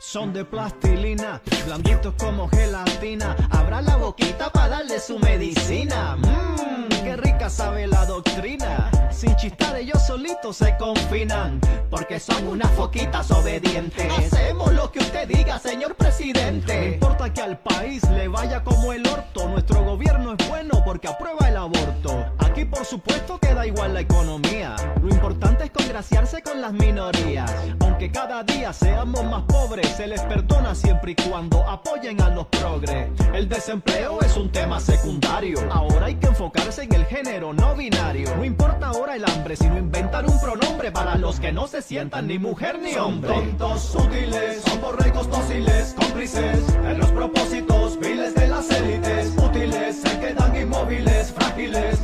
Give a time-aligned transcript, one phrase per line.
[0.00, 3.36] Son de plastilina, blanditos como gelatina.
[3.50, 6.16] Abra la boquita para darle su medicina.
[6.16, 8.90] Mmm, qué rica sabe la doctrina.
[9.12, 11.60] Sin chistar ellos solitos se confinan,
[11.90, 14.10] porque son unas foquitas obedientes.
[14.18, 16.80] Hacemos lo que usted diga, señor presidente.
[16.80, 21.08] No importa que al país le vaya como el orto, nuestro gobierno es bueno porque
[21.08, 22.24] aprueba el aborto.
[22.50, 24.74] Aquí por supuesto queda igual la economía.
[25.00, 27.48] Lo importante es congraciarse con las minorías.
[27.78, 32.46] Aunque cada día seamos más pobres, se les perdona siempre y cuando apoyen a los
[32.46, 33.08] progres.
[33.32, 35.60] El desempleo es un tema secundario.
[35.70, 38.34] Ahora hay que enfocarse en el género no binario.
[38.34, 42.26] No importa ahora el hambre, sino inventar un pronombre para los que no se sientan
[42.26, 43.32] ni mujer ni hombre.
[43.32, 49.34] Son tontos útiles, son borregos dóciles, cómplices en los propósitos viles de las élites.
[49.36, 52.00] Útiles, se quedan inmóviles, frágiles,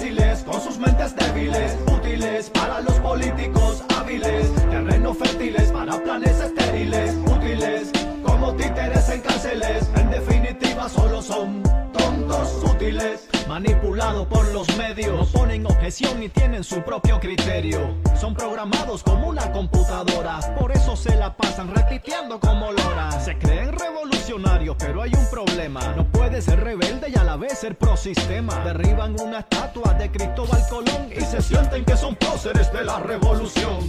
[0.00, 1.76] fáciles con sus mentes débiles.
[1.86, 7.16] Útiles para los políticos hábiles, terrenos fértiles para planes estériles.
[7.26, 7.90] Útiles
[8.24, 13.28] como títeres en cárceles, en definitiva solo son tontos útiles.
[13.48, 17.96] Manipulados por los medios, no ponen objeción ni tienen su propio criterio.
[18.18, 23.10] Son programados como una computadora, por eso se la pasan repitiendo como lora.
[23.20, 25.80] Se creen revolucionarios, pero hay un problema.
[25.96, 28.64] No puede ser rebelde y a la vez ser pro sistema.
[28.64, 33.88] Derriban una estatua de Cristóbal Colón y se sienten que son próceres de la revolución.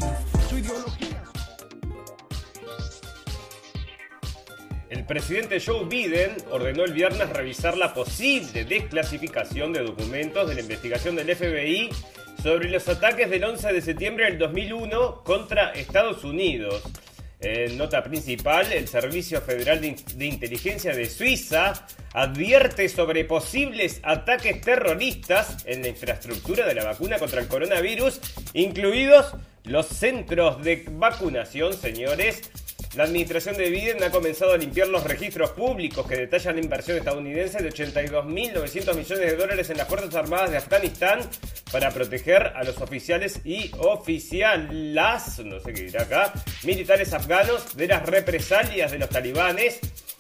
[0.49, 1.20] Su ideología.
[4.91, 10.59] El presidente Joe Biden ordenó el viernes revisar la posible desclasificación de documentos de la
[10.59, 11.89] investigación del FBI
[12.43, 16.83] sobre los ataques del 11 de septiembre del 2001 contra Estados Unidos.
[17.39, 25.65] En nota principal, el Servicio Federal de, Inteligencia de Suiza advierte sobre posibles ataques terroristas
[25.67, 28.19] en la infraestructura de la vacuna contra el coronavirus,
[28.53, 32.51] incluidos los centros de vacunación, señores.
[32.95, 36.97] La administración de Biden ha comenzado a limpiar los registros públicos que detallan la inversión
[36.97, 41.21] estadounidense de 82.900 millones de dólares en las Fuerzas Armadas de Afganistán
[41.71, 47.87] para proteger a los oficiales y oficialas, no sé qué dirá acá, militares afganos de
[47.87, 49.79] las represalias de los talibanes.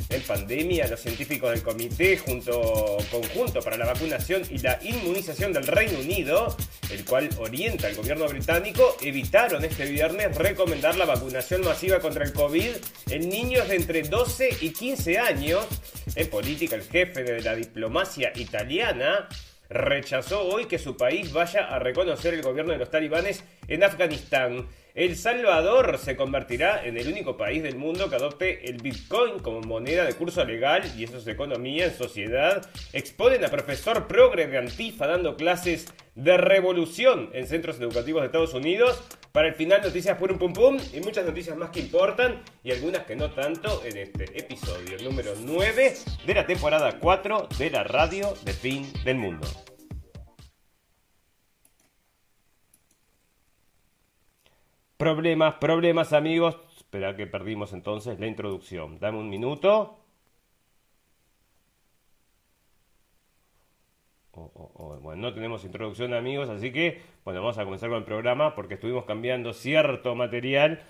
[0.09, 5.67] En pandemia, los científicos del Comité junto, Conjunto para la Vacunación y la Inmunización del
[5.67, 6.55] Reino Unido,
[6.89, 12.33] el cual orienta al gobierno británico, evitaron este viernes recomendar la vacunación masiva contra el
[12.33, 12.60] COVID
[13.09, 15.65] en niños de entre 12 y 15 años.
[16.15, 19.27] En política, el jefe de la diplomacia italiana
[19.69, 24.67] rechazó hoy que su país vaya a reconocer el gobierno de los talibanes en Afganistán.
[24.93, 29.61] El Salvador se convertirá en el único país del mundo que adopte el Bitcoin como
[29.61, 32.69] moneda de curso legal y eso es economía en sociedad.
[32.91, 35.85] Exponen a profesor progre de Antifa dando clases
[36.15, 39.01] de revolución en centros educativos de Estados Unidos.
[39.31, 42.71] Para el final, noticias por un pum pum y muchas noticias más que importan y
[42.71, 45.93] algunas que no tanto en este episodio número 9
[46.25, 49.47] de la temporada 4 de la radio de fin del mundo.
[55.01, 56.59] Problemas, problemas amigos.
[56.77, 58.99] Espera que perdimos entonces la introducción.
[58.99, 59.97] Dame un minuto.
[64.29, 64.99] Oh, oh, oh.
[64.99, 68.75] Bueno, no tenemos introducción amigos, así que bueno, vamos a comenzar con el programa porque
[68.75, 70.83] estuvimos cambiando cierto material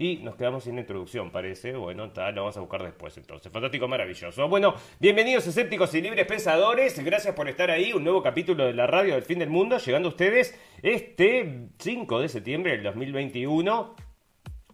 [0.00, 1.74] y nos quedamos sin introducción, parece.
[1.74, 3.52] Bueno, tal, lo vamos a buscar después entonces.
[3.52, 4.48] Fantástico, maravilloso.
[4.48, 7.04] Bueno, bienvenidos escépticos y libres pensadores.
[7.04, 7.92] Gracias por estar ahí.
[7.92, 12.18] Un nuevo capítulo de la radio del fin del mundo, llegando a ustedes este 5
[12.18, 13.94] de septiembre del 2021.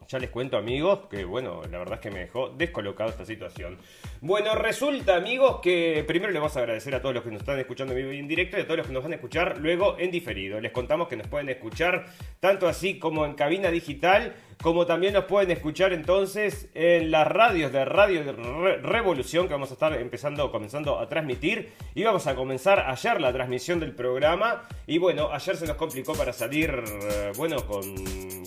[0.08, 3.78] Ya les cuento amigos que bueno, la verdad es que me dejó descolocado esta situación.
[4.20, 7.58] Bueno, resulta amigos que primero les vamos a agradecer a todos los que nos están
[7.58, 9.58] escuchando en vivo y en directo y a todos los que nos van a escuchar
[9.58, 10.60] luego en diferido.
[10.60, 12.06] Les contamos que nos pueden escuchar
[12.38, 17.72] tanto así como en cabina digital, como también nos pueden escuchar entonces en las radios
[17.72, 21.72] de Radio Re Revolución que vamos a estar empezando, comenzando a transmitir.
[21.94, 24.62] Y vamos a comenzar ayer la transmisión del programa.
[24.86, 27.94] Y bueno, ayer se nos complicó para salir, eh, bueno, con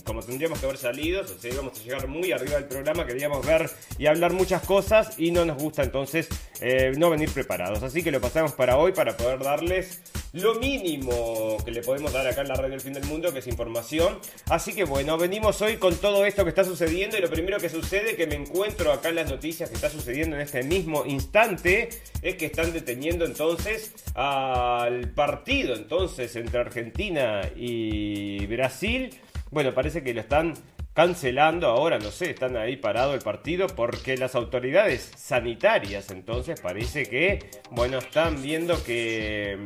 [0.03, 1.21] como tendríamos que haber salido.
[1.21, 5.19] O sea, íbamos a llegar muy arriba del programa, queríamos ver y hablar muchas cosas
[5.19, 6.27] y no nos gusta entonces
[6.61, 7.83] eh, no venir preparados.
[7.83, 10.01] Así que lo pasamos para hoy para poder darles
[10.33, 13.39] lo mínimo que le podemos dar acá en la radio del fin del mundo, que
[13.39, 14.19] es información.
[14.49, 17.69] Así que bueno, venimos hoy con todo esto que está sucediendo y lo primero que
[17.69, 21.89] sucede que me encuentro acá en las noticias que está sucediendo en este mismo instante
[22.21, 29.09] es que están deteniendo entonces al partido entonces entre Argentina y Brasil.
[29.51, 30.53] Bueno, parece que lo están
[30.93, 37.05] cancelando ahora, no sé, están ahí parado el partido porque las autoridades sanitarias entonces parece
[37.05, 37.39] que,
[37.71, 39.57] bueno, están viendo que,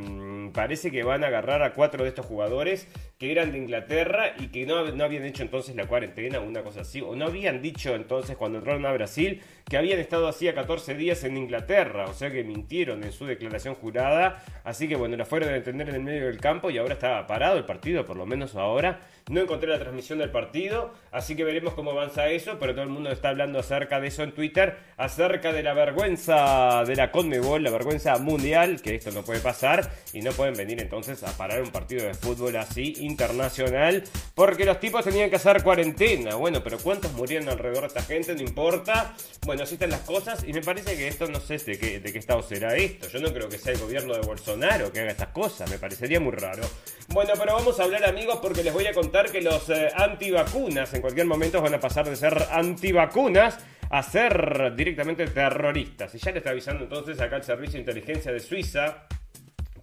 [0.53, 2.87] parece que van a agarrar a cuatro de estos jugadores
[3.17, 6.81] que eran de Inglaterra y que no, habían hecho entonces la cuarentena o una cosa
[6.81, 10.93] así, o no habían dicho entonces cuando entraron a Brasil que habían estado hacía 14
[10.95, 15.25] días en Inglaterra, o sea que mintieron en su declaración jurada, así que bueno, la
[15.25, 18.17] fueron a detener en el medio del campo y ahora está parado el partido, por
[18.17, 18.99] lo menos ahora.
[19.29, 22.89] No encontré la transmisión del partido, así que veremos cómo avanza eso, pero todo el
[22.89, 27.63] mundo está hablando acerca de eso en Twitter, acerca de la vergüenza de la Conmebol,
[27.63, 31.61] la vergüenza mundial, que esto no puede pasar y no pueden venir entonces a parar
[31.61, 34.03] un partido de fútbol así internacional,
[34.35, 36.35] porque los tipos tenían que hacer cuarentena.
[36.35, 38.35] Bueno, pero ¿cuántos murieron alrededor de esta gente?
[38.35, 39.13] No importa.
[39.45, 42.11] Bueno, así están las cosas y me parece que esto no sé de qué, de
[42.11, 43.07] qué estado será esto.
[43.07, 46.19] Yo no creo que sea el gobierno de Bolsonaro que haga estas cosas, me parecería
[46.19, 46.63] muy raro.
[47.07, 50.91] Bueno, pero vamos a hablar amigos porque les voy a contar que los eh, antivacunas
[50.93, 53.59] en cualquier momento van a pasar de ser antivacunas
[53.91, 56.15] a ser directamente terroristas.
[56.15, 59.05] Y ya le está avisando entonces acá el Servicio de Inteligencia de Suiza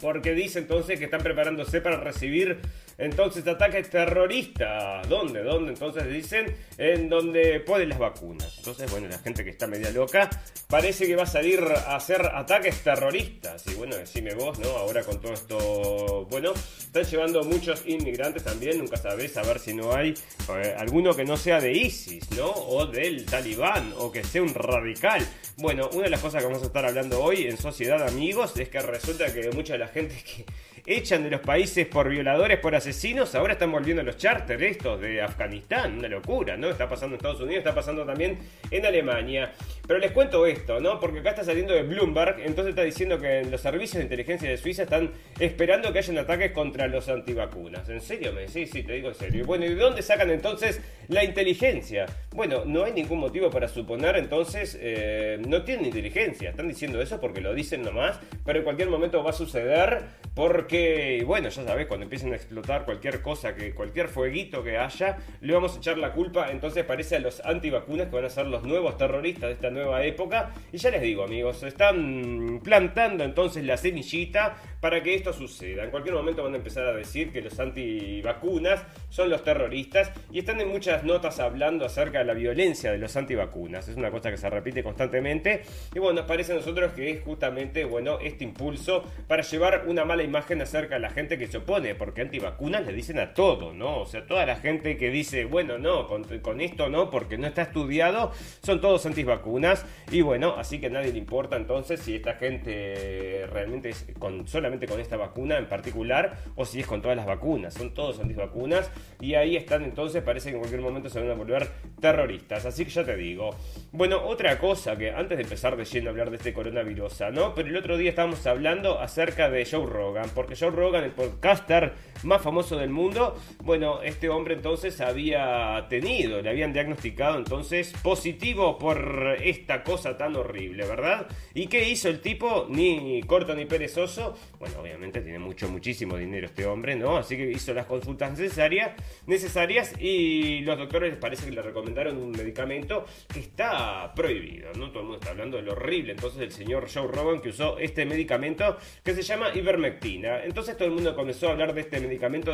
[0.01, 2.61] porque dice entonces que están preparándose para recibir
[3.01, 5.09] entonces ataques terroristas.
[5.09, 5.43] ¿Dónde?
[5.43, 5.73] ¿Dónde?
[5.73, 8.59] Entonces dicen en donde ponen las vacunas.
[8.59, 10.29] Entonces, bueno, la gente que está media loca
[10.69, 13.67] parece que va a salir a hacer ataques terroristas.
[13.67, 14.69] Y bueno, decime vos, ¿no?
[14.69, 18.79] Ahora con todo esto, bueno, están llevando muchos inmigrantes también.
[18.79, 20.15] Nunca sabés a ver si no hay
[20.49, 22.51] eh, alguno que no sea de ISIS, ¿no?
[22.51, 25.27] O del talibán, o que sea un radical.
[25.57, 28.69] Bueno, una de las cosas que vamos a estar hablando hoy en Sociedad Amigos es
[28.69, 30.45] que resulta que mucha de la gente que
[30.87, 35.23] echan de los países por violadores, por asesinos, ahora están volviendo los charters estos de
[35.23, 36.69] Afganistán, una locura, ¿no?
[36.69, 38.39] Está pasando en Estados Unidos, está pasando también
[38.71, 39.53] en Alemania.
[39.91, 41.01] Pero les cuento esto, ¿no?
[41.01, 44.57] Porque acá está saliendo de Bloomberg, entonces está diciendo que los servicios de inteligencia de
[44.57, 45.11] Suiza están
[45.41, 47.89] esperando que hayan ataques contra los antivacunas.
[47.89, 48.33] ¿En serio?
[48.33, 49.45] Me sí, sí, te digo en serio.
[49.45, 52.07] Bueno, ¿y de dónde sacan entonces la inteligencia?
[52.33, 57.21] Bueno, no hay ningún motivo para suponer entonces, eh, no tienen inteligencia, están diciendo eso
[57.21, 60.05] porque lo dicen nomás, pero en cualquier momento va a suceder
[60.37, 65.19] porque, bueno, ya sabes, cuando empiecen a explotar cualquier cosa, que cualquier fueguito que haya,
[65.41, 68.47] le vamos a echar la culpa, entonces parece a los antivacunas que van a ser
[68.47, 70.51] los nuevos terroristas de esta nueva época.
[70.73, 75.85] Y ya les digo, amigos, están plantando entonces la semillita para que esto suceda.
[75.85, 80.39] En cualquier momento van a empezar a decir que los antivacunas son los terroristas y
[80.39, 83.89] están en muchas notas hablando acerca de la violencia de los antivacunas.
[83.89, 85.63] Es una cosa que se repite constantemente
[85.95, 90.05] y bueno, nos parece a nosotros que es justamente, bueno, este impulso para llevar una
[90.05, 93.73] mala imagen acerca de la gente que se opone, porque antivacunas le dicen a todo,
[93.73, 94.01] ¿no?
[94.01, 97.47] O sea, toda la gente que dice, bueno, no, con, con esto no, porque no
[97.47, 98.33] está estudiado,
[98.63, 99.70] son todos antivacunas
[100.11, 104.47] y bueno, así que a nadie le importa entonces si esta gente realmente es con
[104.49, 107.75] solamente con esta vacuna en particular o si es con todas las vacunas.
[107.75, 108.91] Son todos antivacunas
[109.21, 111.69] y ahí están entonces, parece que en cualquier momento se van a volver
[112.01, 112.67] terroristas.
[112.67, 113.51] Así que ya te digo.
[113.93, 117.55] Bueno, otra cosa que antes de empezar de lleno a hablar de este coronavirus, ¿no?
[117.55, 121.93] Pero el otro día estábamos hablando acerca de Joe Rogan, porque Joe Rogan, el podcaster
[122.23, 128.79] más famoso del mundo, bueno, este hombre entonces había tenido, le habían diagnosticado entonces positivo
[128.79, 131.27] por esta cosa tan horrible, ¿verdad?
[131.55, 132.67] ¿Y qué hizo el tipo?
[132.69, 137.17] Ni corto ni perezoso, bueno, obviamente tiene mucho, muchísimo dinero este hombre, ¿no?
[137.17, 138.93] Así que hizo las consultas necesarias,
[139.27, 144.91] necesarias y los doctores les parece que le recomendaron un medicamento que está prohibido, ¿no?
[144.91, 147.79] Todo el mundo está hablando de lo horrible, entonces el señor Joe Rogan que usó
[147.79, 150.45] este medicamento que se llama ivermectina.
[150.45, 152.10] Entonces todo el mundo comenzó a hablar de este medicamento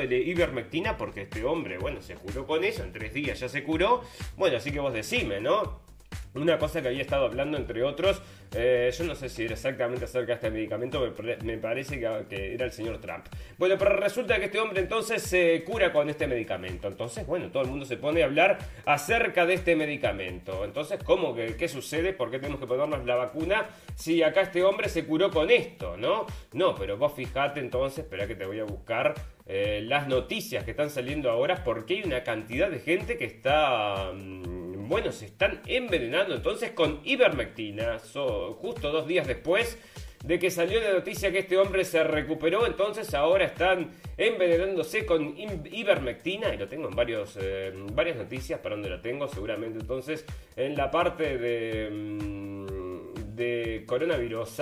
[0.07, 3.65] de ivermectina porque este hombre, bueno, se curó con eso, en tres días ya se
[3.65, 4.03] curó.
[4.37, 5.86] Bueno, así que vos decime, ¿no?
[6.37, 8.23] Una cosa que había estado hablando, entre otros,
[8.55, 11.13] eh, yo no sé si era exactamente acerca de este medicamento,
[11.43, 13.27] me, parece que, era el señor Trump.
[13.59, 16.89] Bueno, pero resulta que este hombre entonces se cura con este medicamento.
[16.89, 20.65] Entonces, bueno, todo el mundo se pone a hablar acerca de este medicamento.
[20.65, 22.13] Entonces, ¿cómo que qué sucede?
[22.13, 25.97] ¿Por qué tenemos que ponernos la vacuna si acá este hombre se curó con esto,
[25.97, 26.27] no?
[26.53, 29.15] No, pero vos fijate entonces, espera que te voy a buscar
[29.47, 34.13] eh, las noticias que están saliendo ahora porque hay una cantidad de gente que está...
[34.13, 37.99] Mm, bueno, se están envenenando entonces con ivermectina.
[37.99, 39.79] justo dos días después
[40.25, 45.37] de que salió la noticia que este hombre se recuperó, entonces ahora están envenenándose con
[45.37, 50.25] ivermectina, y lo tengo en varios, eh, varias noticias, para donde la tengo, seguramente entonces
[50.57, 52.57] en la parte de, mm,
[53.37, 54.57] de coronavirus.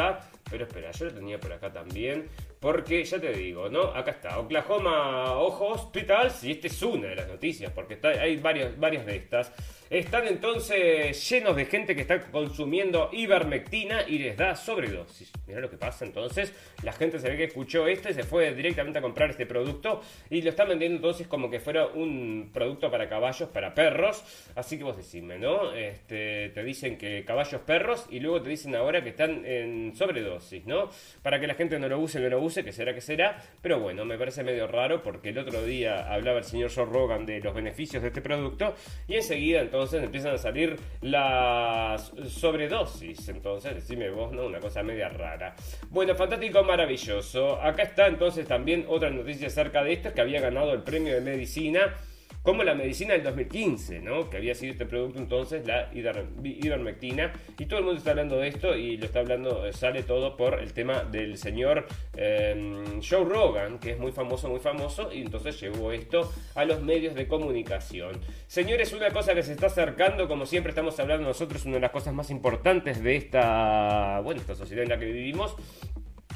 [0.50, 2.28] Pero espera, yo lo tenía por acá también.
[2.60, 3.82] Porque ya te digo, ¿no?
[3.82, 8.78] Acá está, Oklahoma Ojo Hospitals, y esta es una de las noticias, porque hay varios,
[8.78, 9.52] varias de estas.
[9.90, 15.30] Están entonces llenos de gente que está consumiendo ivermectina y les da sobredosis.
[15.46, 16.52] Mira lo que pasa entonces.
[16.82, 20.00] La gente se ve que escuchó esto y se fue directamente a comprar este producto
[20.30, 24.24] y lo están vendiendo entonces como que fuera un producto para caballos, para perros.
[24.54, 25.74] Así que vos decime, ¿no?
[25.74, 30.64] Este, te dicen que caballos, perros y luego te dicen ahora que están en sobredosis,
[30.64, 30.90] ¿no?
[31.22, 33.40] Para que la gente no lo use, no lo use, que será que será.
[33.60, 37.26] Pero bueno, me parece medio raro porque el otro día hablaba el señor Joe Rogan
[37.26, 38.74] de los beneficios de este producto
[39.06, 43.28] y enseguida entonces entonces empiezan a salir las sobredosis.
[43.28, 44.46] Entonces, decime vos, ¿no?
[44.46, 45.56] Una cosa media rara.
[45.90, 47.60] Bueno, fantástico, maravilloso.
[47.60, 51.20] Acá está entonces también otra noticia acerca de esto, que había ganado el premio de
[51.20, 51.92] medicina
[52.44, 54.28] como la medicina del 2015, ¿no?
[54.28, 58.48] que había sido este producto entonces, la ivermectina, y todo el mundo está hablando de
[58.48, 63.78] esto y lo está hablando, sale todo por el tema del señor em, Joe Rogan,
[63.78, 68.20] que es muy famoso, muy famoso, y entonces llevó esto a los medios de comunicación.
[68.46, 71.92] Señores, una cosa que se está acercando, como siempre estamos hablando nosotros, una de las
[71.92, 75.56] cosas más importantes de esta, bueno, esta sociedad en la que vivimos,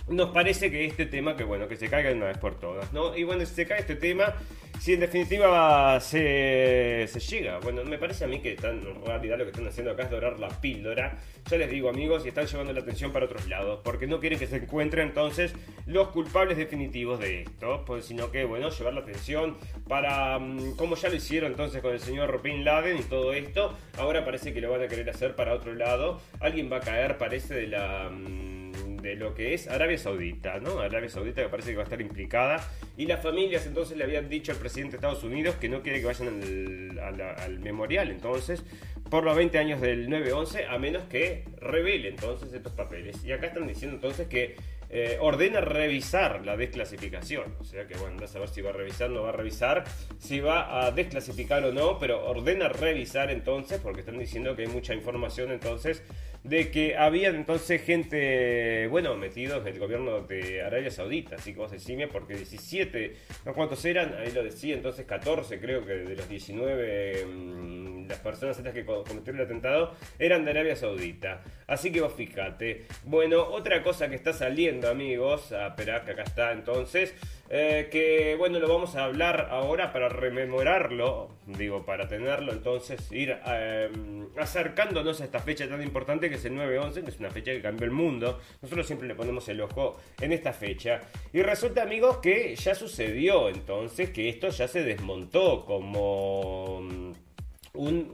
[0.09, 2.93] nos parece que este tema, que bueno, que se caiga de una vez por todas,
[2.93, 3.17] ¿no?
[3.17, 4.35] Y bueno, si se cae este tema,
[4.81, 9.45] si en definitiva se, se llega, bueno, me parece a mí que en realidad lo
[9.45, 11.19] que están haciendo acá es dorar la píldora,
[11.51, 14.39] ya les digo amigos, y están llevando la atención para otros lados, porque no quieren
[14.39, 15.53] que se encuentren entonces
[15.87, 19.57] los culpables definitivos de esto, pues, sino que, bueno, llevar la atención
[19.89, 23.77] para, mm, como ya lo hicieron entonces con el señor Bin Laden y todo esto,
[23.97, 27.19] ahora parece que lo van a querer hacer para otro lado, alguien va a caer,
[27.19, 28.58] parece, de la mm,
[29.01, 30.81] de lo que es Arabia Saudita, ¿no?
[30.81, 32.65] Arabia Saudita que parece que va a estar implicada.
[32.97, 36.01] Y las familias entonces le habían dicho al presidente de Estados Unidos que no quiere
[36.01, 38.65] que vayan al, memorial, entonces,
[39.11, 43.25] por los 20 años del 9-11, a menos que revele entonces estos papeles.
[43.25, 44.57] Y acá están diciendo entonces que
[44.91, 47.55] eh, ordena revisar la desclasificación.
[47.61, 49.85] O sea que, bueno, a saber si va a revisar, no va a revisar,
[50.19, 54.69] si va a desclasificar o no, pero ordena revisar entonces, porque están diciendo que hay
[54.69, 56.03] mucha información entonces
[56.49, 61.59] de que había entonces gente, bueno, metidos en el gobierno de Arabia Saudita, así que
[61.59, 66.17] vos decime, porque 17, no cuántos eran, ahí lo decía, entonces 14 creo que de
[66.17, 71.43] los 19 mm, las personas estas que cometieron el atentado eran de Arabia Saudita.
[71.67, 72.87] Así que vos fíjate.
[73.05, 77.15] Bueno, otra cosa que está saliendo, amigos, a que acá está entonces.
[77.51, 83.39] Eh, que bueno, lo vamos a hablar ahora para rememorarlo, digo, para tenerlo, entonces ir
[83.47, 87.53] em, acercándonos a esta fecha tan importante que es el 9-11, que es una fecha
[87.53, 88.39] que cambió el mundo.
[88.61, 91.01] Nosotros siempre le ponemos el ojo en esta fecha.
[91.33, 97.13] Y resulta, amigos, que ya sucedió entonces, que esto ya se desmontó como mm,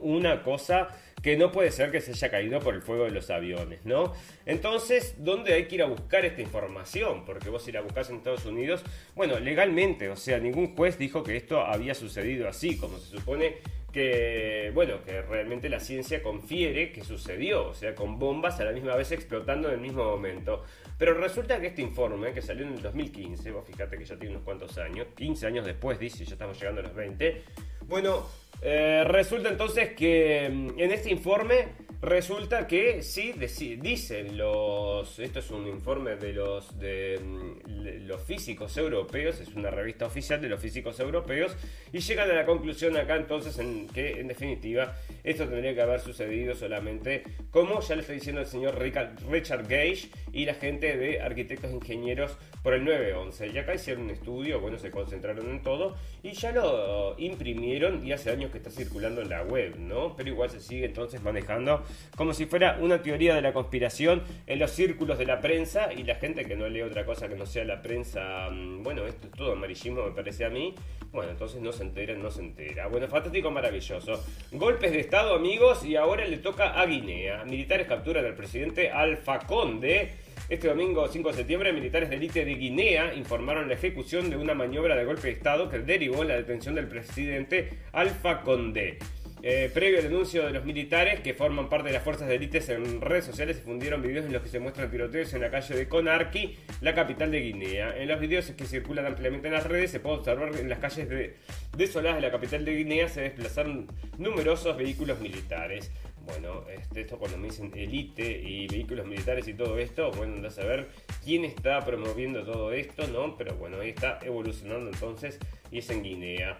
[0.01, 0.87] una cosa
[1.25, 4.13] que no puede ser que se haya caído por el fuego de los aviones, ¿no?
[4.45, 7.25] Entonces, ¿dónde hay que ir a buscar esta información?
[7.25, 8.83] Porque vos si la buscas en Estados Unidos,
[9.15, 13.55] bueno, legalmente, o sea, ningún juez dijo que esto había sucedido así, como se supone
[13.91, 18.71] que, bueno, que realmente la ciencia confiere que sucedió, o sea, con bombas a la
[18.71, 20.63] misma vez explotando en el mismo momento.
[20.99, 24.35] Pero resulta que este informe, que salió en el 2015, vos fíjate que ya tiene
[24.35, 27.41] unos cuantos años, 15 años después dice, ya estamos llegando a los 20,
[27.87, 28.27] bueno,
[28.67, 31.67] eh, resulta entonces que mm, en este informe
[32.01, 33.33] resulta que sí,
[33.81, 39.69] dicen los, esto es un informe de los, de mm, los físicos europeos, es una
[39.69, 41.55] revista oficial de los físicos europeos,
[41.93, 45.99] y llegan a la conclusión acá entonces en que en definitiva esto tendría que haber
[45.99, 51.21] sucedido solamente, como ya le está diciendo el señor Richard Gage y la gente de
[51.21, 53.47] arquitectos e ingenieros por el 911.
[53.47, 58.11] Y acá hicieron un estudio, bueno, se concentraron en todo y ya lo imprimieron y
[58.11, 60.15] hace años que está circulando en la web, ¿no?
[60.15, 61.83] Pero igual se sigue entonces manejando
[62.15, 66.03] como si fuera una teoría de la conspiración en los círculos de la prensa y
[66.03, 69.27] la gente que no lee otra cosa que no sea la prensa, mm, bueno, esto
[69.27, 70.73] es todo amarillismo me parece a mí,
[71.11, 72.87] bueno, entonces no se entera, no se entera.
[72.87, 74.23] Bueno, fantástico, maravilloso.
[74.51, 77.43] Golpes de Estado, amigos, y ahora le toca a Guinea.
[77.45, 80.24] Militares capturan al presidente Alfa Conde.
[80.49, 84.53] Este domingo 5 de septiembre, militares de élite de Guinea informaron la ejecución de una
[84.53, 88.99] maniobra de golpe de Estado que derivó en la detención del presidente Alfa Conde.
[89.47, 92.67] Eh, previo al anuncio de los militares que forman parte de las fuerzas de élites
[92.69, 95.75] en redes sociales se fundieron videos en los que se muestran tiroteos en la calle
[95.75, 97.95] de Conarqui, la capital de Guinea.
[97.95, 100.79] En los videos que circulan ampliamente en las redes se puede observar que en las
[100.79, 101.35] calles de,
[101.77, 103.85] desoladas de la capital de Guinea se desplazaron
[104.17, 105.91] numerosos vehículos militares.
[106.25, 110.49] Bueno, este, esto cuando me dicen élite y vehículos militares y todo esto, bueno, anda
[110.49, 110.89] a saber
[111.23, 113.37] quién está promoviendo todo esto, ¿no?
[113.37, 115.39] Pero bueno, ahí está evolucionando entonces
[115.71, 116.59] y es en Guinea.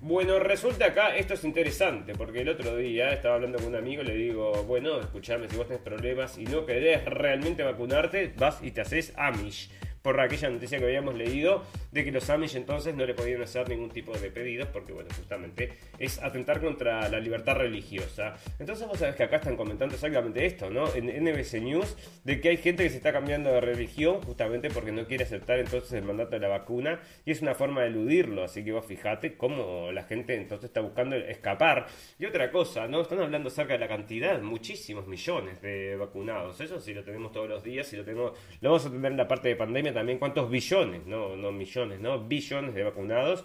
[0.00, 4.02] Bueno, resulta acá, esto es interesante, porque el otro día estaba hablando con un amigo
[4.02, 8.70] le digo, bueno, escuchame, si vos tenés problemas y no querés realmente vacunarte, vas y
[8.70, 9.70] te haces Amish.
[10.04, 13.66] Por aquella noticia que habíamos leído de que los Amish entonces no le podían hacer
[13.70, 18.36] ningún tipo de pedidos porque, bueno, justamente es atentar contra la libertad religiosa.
[18.58, 20.94] Entonces vos sabés que acá están comentando exactamente esto, ¿no?
[20.94, 24.92] En NBC News, de que hay gente que se está cambiando de religión justamente porque
[24.92, 28.44] no quiere aceptar entonces el mandato de la vacuna y es una forma de eludirlo,
[28.44, 31.86] así que vos fijate cómo la gente entonces está buscando escapar.
[32.18, 33.00] Y otra cosa, ¿no?
[33.00, 37.48] Están hablando acerca de la cantidad, muchísimos millones de vacunados, eso sí lo tenemos todos
[37.48, 40.18] los días y lo tenemos, lo vamos a tener en la parte de pandemia también
[40.18, 43.44] cuántos billones, no, no millones, no billones de vacunados.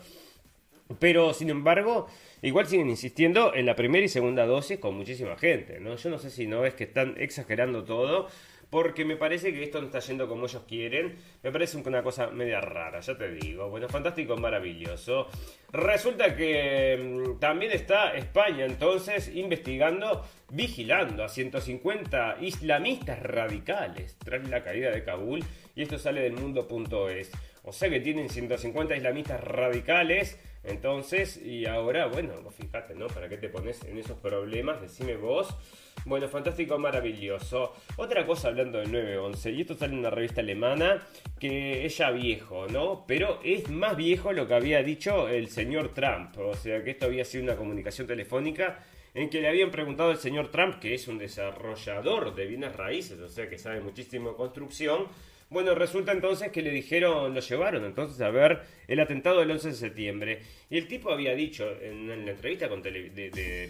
[0.97, 2.07] Pero, sin embargo,
[2.41, 5.95] igual siguen insistiendo en la primera y segunda dosis con muchísima gente, ¿no?
[5.95, 8.27] Yo no sé si no es que están exagerando todo,
[8.69, 11.17] porque me parece que esto no está yendo como ellos quieren.
[11.41, 13.69] Me parece una cosa media rara, ya te digo.
[13.69, 15.27] Bueno, fantástico, maravilloso.
[15.71, 24.63] Resulta que mm, también está España entonces investigando, vigilando a 150 islamistas radicales tras la
[24.63, 25.43] caída de Kabul.
[25.79, 27.31] Y esto sale del mundo.es.
[27.63, 30.37] O sea que tienen 150 islamistas radicales.
[30.61, 33.07] Entonces, y ahora, bueno, fíjate, ¿no?
[33.07, 34.81] ¿Para qué te pones en esos problemas?
[34.81, 35.55] Decime vos.
[36.03, 37.73] Bueno, fantástico, maravilloso.
[37.95, 41.07] Otra cosa hablando del 911, y esto sale en una revista alemana
[41.39, 43.05] que es ya viejo, ¿no?
[43.07, 46.37] Pero es más viejo lo que había dicho el señor Trump.
[46.39, 48.79] O sea que esto había sido una comunicación telefónica
[49.13, 53.17] en que le habían preguntado al señor Trump, que es un desarrollador de bienes raíces,
[53.19, 55.07] o sea que sabe muchísimo construcción,
[55.49, 59.69] bueno, resulta entonces que le dijeron, lo llevaron entonces a ver el atentado del 11
[59.69, 60.41] de septiembre.
[60.69, 63.69] Y el tipo había dicho en, la entrevista con eh,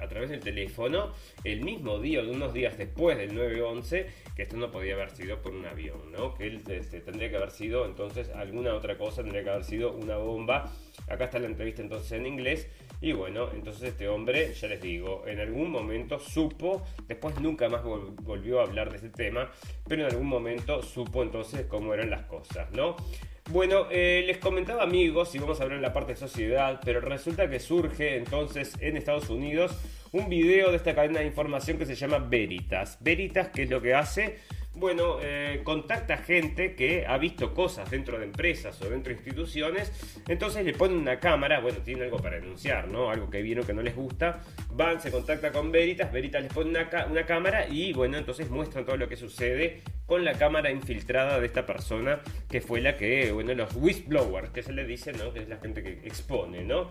[0.00, 4.56] a través del teléfono, el mismo día o unos días después del 9-11, que esto
[4.56, 6.34] no podía haber sido por un avión, ¿no?
[6.34, 9.92] Que él este, tendría que haber sido entonces alguna otra cosa, tendría que haber sido
[9.92, 10.72] una bomba.
[11.08, 12.68] Acá está la entrevista entonces en inglés.
[13.04, 17.82] Y bueno, entonces este hombre, ya les digo, en algún momento supo, después nunca más
[17.84, 19.50] volvió a hablar de ese tema,
[19.86, 22.96] pero en algún momento supo entonces cómo eran las cosas, ¿no?
[23.50, 27.02] Bueno, eh, les comentaba amigos, y vamos a hablar en la parte de sociedad, pero
[27.02, 29.76] resulta que surge entonces en Estados Unidos
[30.12, 32.96] un video de esta cadena de información que se llama Veritas.
[33.02, 34.38] Veritas, ¿qué es lo que hace?
[34.74, 39.92] Bueno, eh, contacta gente que ha visto cosas dentro de empresas o dentro de instituciones,
[40.26, 43.10] entonces le ponen una cámara, bueno, tiene algo para denunciar, ¿no?
[43.10, 46.70] Algo que vieron que no les gusta, van, se contacta con Veritas, Veritas les pone
[46.70, 46.88] una,
[47.26, 51.64] cámara y bueno, entonces muestran todo lo que sucede con la cámara infiltrada de esta
[51.64, 55.32] persona que fue la que, bueno, los whistleblowers, que se le dice, ¿no?
[55.32, 56.90] Que es la gente que expone, ¿no?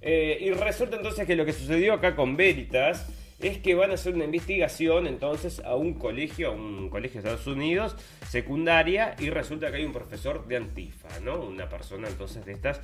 [0.00, 3.94] Eh, y resulta entonces que lo que sucedió acá con Veritas es que van a
[3.94, 7.96] hacer una investigación entonces a un colegio, a un colegio de Estados Unidos,
[8.28, 11.40] secundaria, y resulta que hay un profesor de Antifa, ¿no?
[11.40, 12.80] Una persona entonces de estas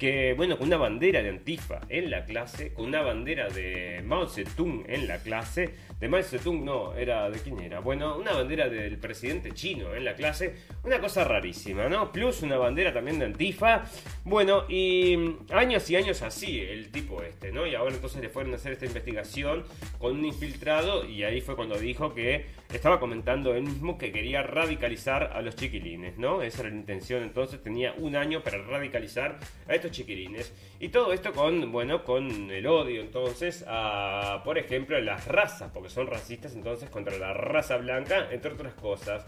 [0.00, 4.26] que, bueno, con una bandera de Antifa en la clase, con una bandera de Mao
[4.26, 8.70] Zedong en la clase, de Mao Zedong no, era de quién era, bueno, una bandera
[8.70, 12.10] del presidente chino en la clase, una cosa rarísima, ¿no?
[12.12, 13.84] Plus una bandera también de Antifa,
[14.24, 17.66] bueno, y años y años así el tipo este, ¿no?
[17.66, 19.64] Y ahora entonces le fueron a hacer esta investigación
[19.98, 24.42] con un infiltrado y ahí fue cuando dijo que estaba comentando él mismo que quería
[24.42, 26.42] radicalizar a los chiquilines, ¿no?
[26.42, 30.52] Esa era la intención, entonces tenía un año para radicalizar a estos chiquilines.
[30.78, 35.90] Y todo esto con, bueno, con el odio entonces a, por ejemplo, las razas, porque
[35.90, 39.26] son racistas entonces contra la raza blanca, entre otras cosas.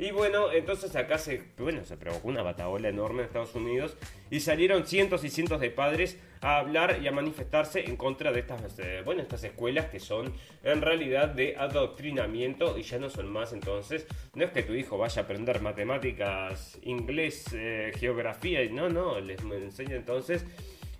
[0.00, 3.98] Y bueno, entonces acá se, bueno, se provocó una bataola enorme en Estados Unidos
[4.30, 8.40] y salieron cientos y cientos de padres a hablar y a manifestarse en contra de
[8.40, 10.32] estas, eh, bueno, estas escuelas que son
[10.62, 14.96] en realidad de adoctrinamiento y ya no son más entonces, no es que tu hijo
[14.96, 20.46] vaya a aprender matemáticas, inglés, eh, geografía, no, no, les enseña entonces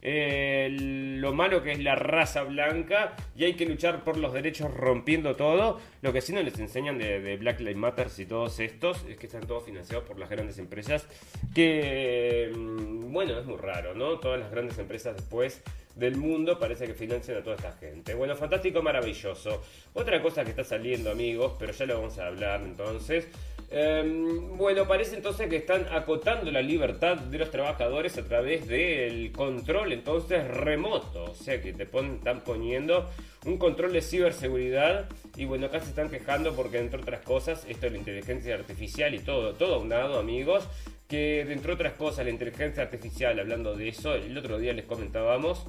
[0.02, 5.36] lo malo que es la raza blanca y hay que luchar por los derechos rompiendo
[5.36, 5.80] todo.
[6.02, 9.26] Lo que sí no les enseñan de, Black Lives Matter y todos estos es que
[9.26, 11.06] están todos financiados por las grandes empresas.
[11.54, 14.18] Que, mm, bueno, es muy raro, ¿no?
[14.18, 15.62] Todas las grandes empresas después
[15.94, 18.14] del mundo parece que financian a toda esta gente.
[18.14, 19.62] Bueno, fantástico, maravilloso.
[19.92, 23.28] Otra cosa que está saliendo, amigos, pero ya lo vamos a hablar entonces.
[23.72, 29.30] Em, bueno, parece entonces que están acotando la libertad de los trabajadores a través del
[29.30, 31.24] control entonces remoto.
[31.24, 33.08] O sea que te están poniendo
[33.46, 35.08] un control de ciberseguridad.
[35.36, 39.14] Y bueno, acá se están quejando porque entre otras cosas, esto de la inteligencia artificial
[39.14, 40.64] y todo, todo aunado amigos,
[41.06, 45.64] que entre otras cosas la inteligencia artificial, hablando de eso, el otro día les comentábamos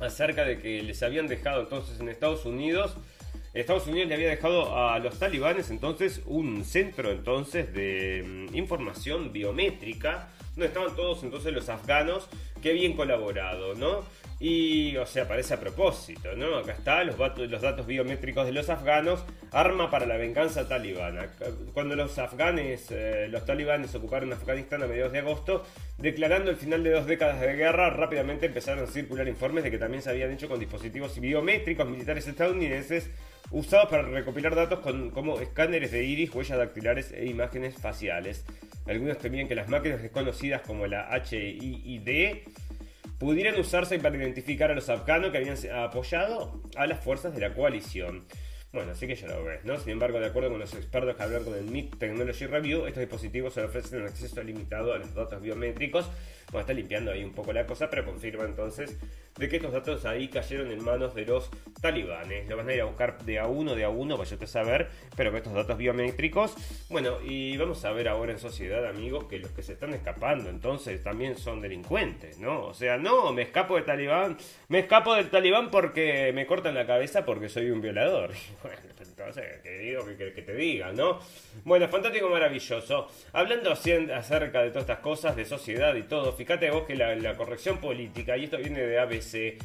[0.00, 2.94] acerca de que les habían dejado entonces en Estados Unidos
[3.60, 9.32] Estados Unidos le había dejado a los talibanes entonces un centro entonces de mm, información
[9.32, 12.28] biométrica donde estaban todos entonces los afganos,
[12.62, 14.04] qué bien colaborado, ¿no?
[14.40, 16.56] Y, o sea, parece a propósito, ¿no?
[16.56, 21.26] Acá está, los, los datos biométricos de los afganos, arma para la venganza talibana.
[21.74, 25.64] Cuando los afganes, eh, los talibanes ocuparon Afganistán a mediados de agosto,
[25.98, 29.78] declarando el final de dos décadas de guerra, rápidamente empezaron a circular informes de que
[29.78, 33.10] también se habían hecho con dispositivos biométricos militares estadounidenses
[33.50, 34.80] usados para recopilar datos
[35.12, 38.44] como escáneres de iris, huellas dactilares e imágenes faciales.
[38.86, 42.38] Algunos temían que las máquinas desconocidas como la HIID
[43.18, 47.54] pudieran usarse para identificar a los afganos que habían apoyado a las fuerzas de la
[47.54, 48.26] coalición.
[48.72, 49.78] Bueno, así que ya lo ves, ¿no?
[49.78, 53.00] Sin embargo, de acuerdo con los expertos que hablan con el MIT Technology Review, estos
[53.00, 56.10] dispositivos se ofrecen un acceso limitado a los datos biométricos.
[56.52, 58.96] Bueno, está limpiando ahí un poco la cosa, pero confirma entonces
[59.36, 62.48] de que estos datos ahí cayeron en manos de los talibanes.
[62.48, 64.88] Lo van a ir a buscar de a uno, de a uno, vaya a saber,
[65.16, 66.54] pero con estos datos biométricos.
[66.88, 70.48] Bueno, y vamos a ver ahora en sociedad, amigos, que los que se están escapando
[70.48, 72.64] entonces también son delincuentes, ¿no?
[72.66, 74.36] O sea, no, me escapo del talibán,
[74.68, 78.30] me escapo del talibán porque me cortan la cabeza porque soy un violador.
[78.62, 78.80] Bueno,
[79.28, 81.20] entonces, que digo que, te diga, ¿no?
[81.64, 83.08] Bueno, fantástico, maravilloso.
[83.32, 87.36] Hablando acerca de todas estas cosas, de sociedad y todo, fíjate vos que la, la
[87.36, 89.58] corrección política, y esto viene de ABC,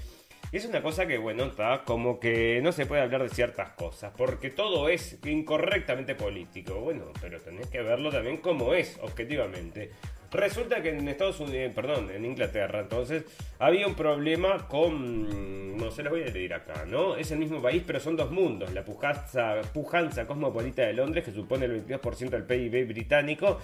[0.52, 4.12] es una cosa que, bueno, está como que no se puede hablar de ciertas cosas,
[4.18, 6.82] porque todo es incorrectamente político.
[6.82, 9.92] Bueno, pero tenés que verlo también como es, objetivamente.
[10.32, 13.26] Resulta que en Estados Unidos, perdón, en Inglaterra, entonces,
[13.60, 15.76] había un problema con.
[15.76, 17.18] No se los voy a leer acá, ¿no?
[17.18, 18.74] Es el mismo país, pero son dos mundos.
[18.74, 23.60] La pujanza, pujanza cosmopolita de Londres, que supone el 22% del PIB británico,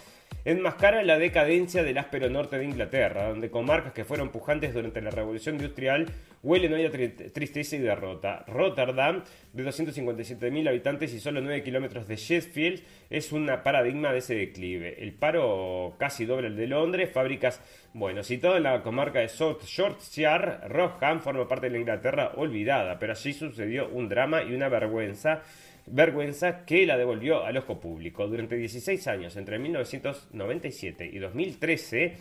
[0.45, 5.09] enmascara la decadencia del áspero norte de Inglaterra, donde comarcas que fueron pujantes durante la
[5.09, 6.05] Revolución Industrial
[6.41, 6.91] huelen hoy a
[7.33, 8.45] tristeza y derrota.
[8.47, 14.35] Rotterdam, de 257.000 habitantes y solo 9 kilómetros de Sheffield, es un paradigma de ese
[14.35, 15.03] declive.
[15.03, 17.61] El paro casi doble el de Londres, fábricas,
[17.93, 22.99] bueno, situado en la comarca de South Yorkshire, Rockham forma parte de la Inglaterra olvidada,
[22.99, 25.41] pero allí sucedió un drama y una vergüenza
[25.87, 28.27] vergüenza que la devolvió al ojo público.
[28.27, 32.17] Durante 16 años, entre 1997 y 2013,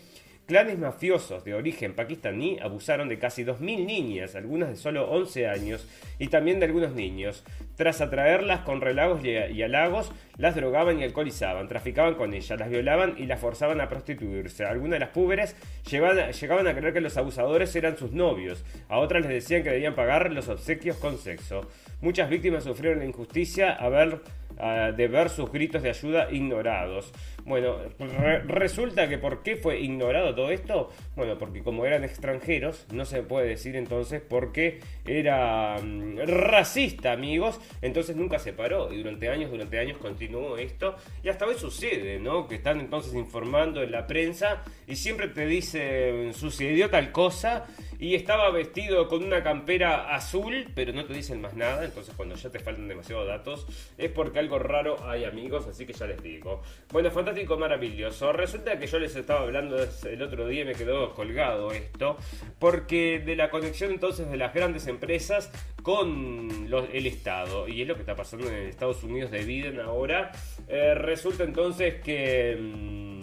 [0.47, 5.89] Clanes mafiosos de origen pakistaní abusaron de casi 2.000 niñas, algunas de solo 11 años,
[6.21, 7.43] y también de algunos niños.
[7.75, 13.17] Tras atraerlas con relagos y halagos, las drogaban y alcoholizaban, traficaban con ellas, las violaban
[13.19, 14.65] y las forzaban a prostituirse.
[14.65, 15.57] Algunas de las púberes
[15.91, 19.97] llegaban a creer que los abusadores eran sus novios, a otras les decían que debían
[19.97, 21.69] pagar los obsequios con sexo.
[22.01, 24.21] Muchas víctimas sufrieron injusticia a ver
[24.97, 27.13] de ver sus gritos de ayuda ignorados.
[27.47, 27.77] Bueno,
[28.49, 30.91] resulta que ¿por qué fue ignorado todo esto?
[31.15, 37.61] Bueno, porque como eran extranjeros, no se puede decir entonces porque era mm, racista, amigos,
[37.83, 42.19] entonces nunca se paró y durante años, durante años continuó esto y hasta hoy sucede,
[42.19, 42.49] ¿no?
[42.49, 47.67] Que están entonces informando en la prensa y siempre te dicen sucedió tal cosa
[48.01, 52.35] y estaba vestido con una campera azul, pero no te dicen más nada, entonces cuando
[52.35, 56.21] ya te faltan demasiados datos es porque algo raro hay amigos, así que ya les
[56.23, 56.63] digo.
[56.91, 58.33] Bueno, fantástico, maravilloso.
[58.33, 62.17] Resulta que yo les estaba hablando el otro día y me quedó colgado esto,
[62.59, 65.51] porque de la conexión entonces de las grandes empresas
[65.83, 70.33] con el Estado, y es lo que está pasando en Estados Unidos de Biden ahora,
[70.69, 72.57] eh, resulta entonces que...
[72.59, 73.21] Mm,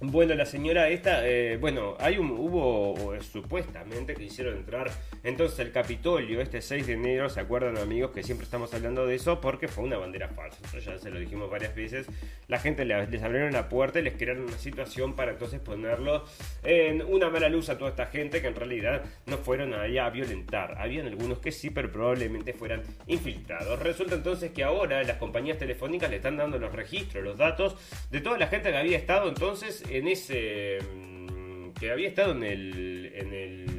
[0.00, 4.90] bueno, la señora esta, eh, bueno, hay un, hubo supuestamente que hicieron entrar
[5.24, 9.14] entonces el Capitolio este 6 de enero, ¿se acuerdan amigos que siempre estamos hablando de
[9.14, 9.40] eso?
[9.40, 12.06] Porque fue una bandera falsa, eso ya se lo dijimos varias veces,
[12.46, 16.26] la gente les, abrieron la puerta y les crearon una situación para entonces ponerlo
[16.62, 20.10] en una mala luz a toda esta gente que en realidad no fueron allá a
[20.10, 23.78] violentar, habían algunos que sí, pero probablemente fueran infiltrados.
[23.78, 27.76] Resulta entonces que ahora las compañías telefónicas le están dando los registros, los datos
[28.10, 30.78] de toda la gente que había estado entonces en ese.
[30.94, 33.12] Mm, que había estado en el.
[33.14, 33.75] en el.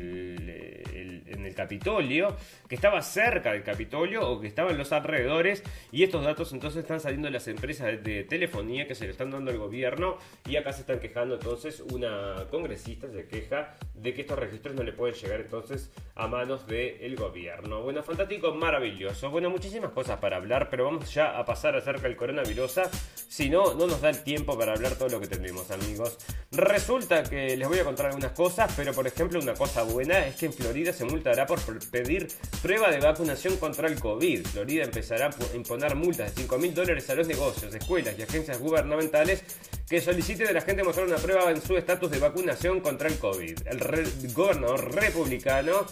[1.29, 2.35] En el Capitolio
[2.67, 6.83] que estaba cerca del Capitolio o que estaba en los alrededores y estos datos entonces
[6.83, 10.55] están saliendo de las empresas de, telefonía que se le están dando al gobierno y
[10.55, 14.93] acá se están quejando entonces una congresista se queja de que estos registros no le
[14.93, 17.81] pueden llegar entonces a manos del gobierno.
[17.81, 19.29] Bueno, fantástico, maravilloso.
[19.29, 22.81] Bueno, muchísimas cosas para hablar, pero vamos ya a pasar acerca del coronavirus.
[23.27, 26.17] Si no, no nos da el tiempo para hablar todo lo que tenemos, amigos.
[26.51, 30.35] Resulta que les voy a contar algunas cosas, pero por ejemplo, una cosa buena es
[30.35, 32.27] que en Florida se multará por pedir
[32.61, 34.45] Prueba de vacunación contra el COVID.
[34.45, 38.59] Florida empezará a imponer multas de 5 mil dólares a los negocios, escuelas y agencias
[38.59, 39.43] gubernamentales
[39.89, 43.17] que soliciten de la gente mostrar una prueba en su estatus de vacunación contra el
[43.17, 43.67] COVID.
[43.67, 45.85] El gobernador republicano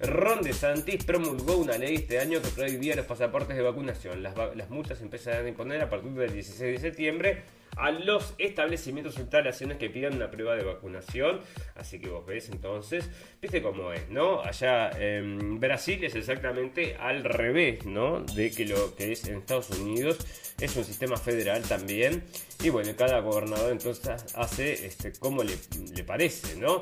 [0.00, 4.22] Ron DeSantis promulgó una ley este año que prohibía los pasaportes de vacunación.
[4.22, 7.42] Las, las multas empiezan a imponer a partir del 16 de septiembre
[7.76, 11.40] a los establecimientos o instalaciones que pidan una prueba de vacunación.
[11.74, 13.08] Así que vos ves entonces,
[13.40, 14.40] viste cómo es, ¿no?
[14.40, 18.20] Allá en Brasil es exactamente al revés, ¿no?
[18.20, 20.18] De que lo que es en Estados Unidos
[20.58, 22.24] es un sistema federal también.
[22.62, 25.56] Y bueno, cada gobernador entonces hace este, como le,
[25.94, 26.80] le parece, ¿no?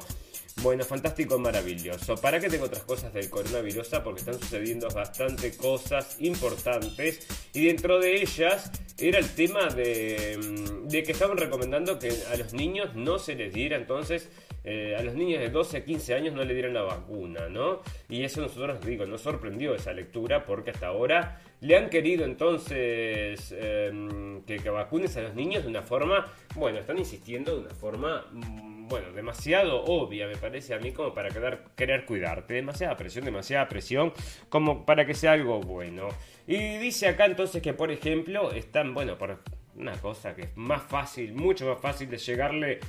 [0.62, 2.14] Bueno, fantástico, maravilloso.
[2.16, 3.88] ¿Para qué tengo otras cosas del coronavirus?
[4.02, 10.88] Porque están sucediendo bastante cosas importantes y dentro de ellas era el tema de, mm,
[10.88, 14.28] de que estaban recomendando que a los niños no se les diera entonces
[14.64, 17.82] eh, a los niños de 12 a 15 años no le dieran la vacuna, ¿no?
[18.08, 23.54] Y eso nosotros, digo, nos sorprendió esa lectura porque hasta ahora le han querido entonces
[23.58, 27.74] em, que, que, vacunes a los niños de una forma, bueno, están insistiendo de una
[27.74, 31.28] forma, mm, bueno, demasiado obvia, me parece a mí, como para
[31.76, 32.54] querer cuidarte.
[32.54, 34.12] Demasiada presión, demasiada presión,
[34.48, 36.08] como para que sea algo bueno.
[36.46, 39.38] Y dice acá entonces que, por ejemplo, están, bueno, por
[39.76, 42.80] una cosa que es más fácil, mucho más fácil de llegarle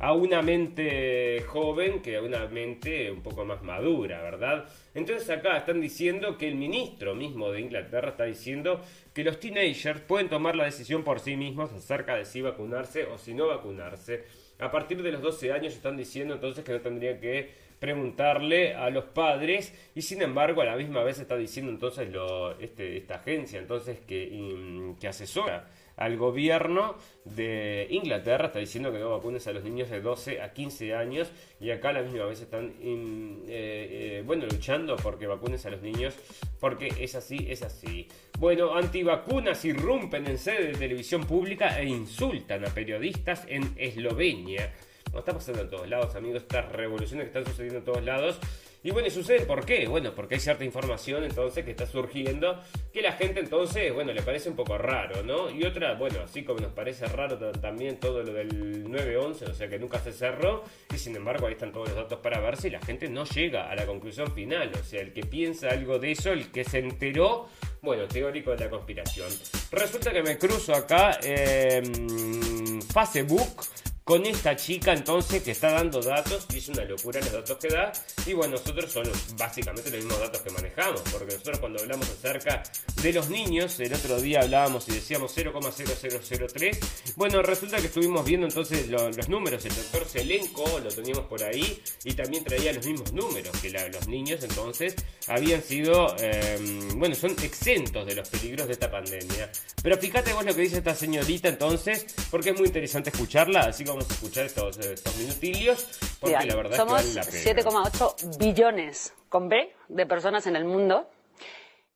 [0.00, 4.68] a una mente joven que a una mente un poco más madura, ¿verdad?
[4.94, 8.80] Entonces acá están diciendo que el ministro mismo de Inglaterra está diciendo
[9.12, 13.18] que los teenagers pueden tomar la decisión por sí mismos acerca de si vacunarse o
[13.18, 14.24] si no vacunarse.
[14.60, 18.90] A partir de los 12 años están diciendo entonces que no tendría que preguntarle a
[18.90, 23.16] los padres y sin embargo a la misma vez está diciendo entonces lo, este, esta
[23.16, 29.52] agencia entonces que, que asesora al gobierno de Inglaterra, está diciendo que no vacunes a
[29.52, 31.30] los niños de 12 a 15 años
[31.60, 35.82] y acá a la misma vez están eh, eh, bueno luchando porque vacunes a los
[35.82, 36.14] niños
[36.60, 38.08] porque es así, es así.
[38.38, 44.72] Bueno, antivacunas irrumpen en sede de televisión pública e insultan a periodistas en Eslovenia.
[45.16, 48.38] Está pasando en todos lados, amigos, estas revoluciones que están sucediendo en todos lados.
[48.82, 49.88] Y bueno, y sucede por qué?
[49.88, 52.62] Bueno, porque hay cierta información entonces que está surgiendo
[52.92, 55.50] que la gente entonces, bueno, le parece un poco raro, ¿no?
[55.50, 59.68] Y otra, bueno, así como nos parece raro también todo lo del 911, o sea
[59.68, 60.62] que nunca se cerró,
[60.94, 63.68] y sin embargo ahí están todos los datos para ver si la gente no llega
[63.68, 66.78] a la conclusión final, o sea, el que piensa algo de eso, el que se
[66.78, 67.48] enteró,
[67.82, 69.28] bueno, teórico de la conspiración.
[69.72, 73.66] Resulta que me cruzo acá en Facebook
[74.08, 77.68] con esta chica entonces que está dando datos y es una locura los datos que
[77.68, 77.92] da
[78.24, 79.02] y bueno nosotros son
[79.36, 82.62] básicamente los mismos datos que manejamos porque nosotros cuando hablamos acerca
[83.02, 86.78] de los niños el otro día hablábamos y decíamos 0,0003
[87.16, 91.82] bueno resulta que estuvimos viendo entonces los números el doctor Selenco lo teníamos por ahí
[92.02, 97.32] y también traía los mismos números que los niños entonces habían sido em, bueno son
[97.42, 99.50] exentos de los peligros de esta pandemia.
[99.82, 103.84] Pero fíjate vos lo que dice esta señorita entonces porque es muy interesante escucharla así
[103.84, 109.12] como vamos a escuchar estos, estos minutillos, porque la verdad somos es que 7,8 billones
[109.28, 111.10] con B de personas en el mundo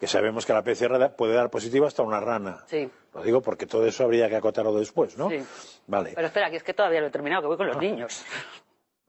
[0.01, 2.65] Que sabemos que la PCR puede dar positivo hasta una rana.
[2.67, 2.89] Sí.
[3.15, 5.29] Lo digo porque todo eso habría que acotarlo después, ¿no?
[5.29, 5.45] Sí.
[5.87, 6.13] Vale.
[6.15, 8.25] Pero espera, que es que todavía lo he terminado, que voy con los niños.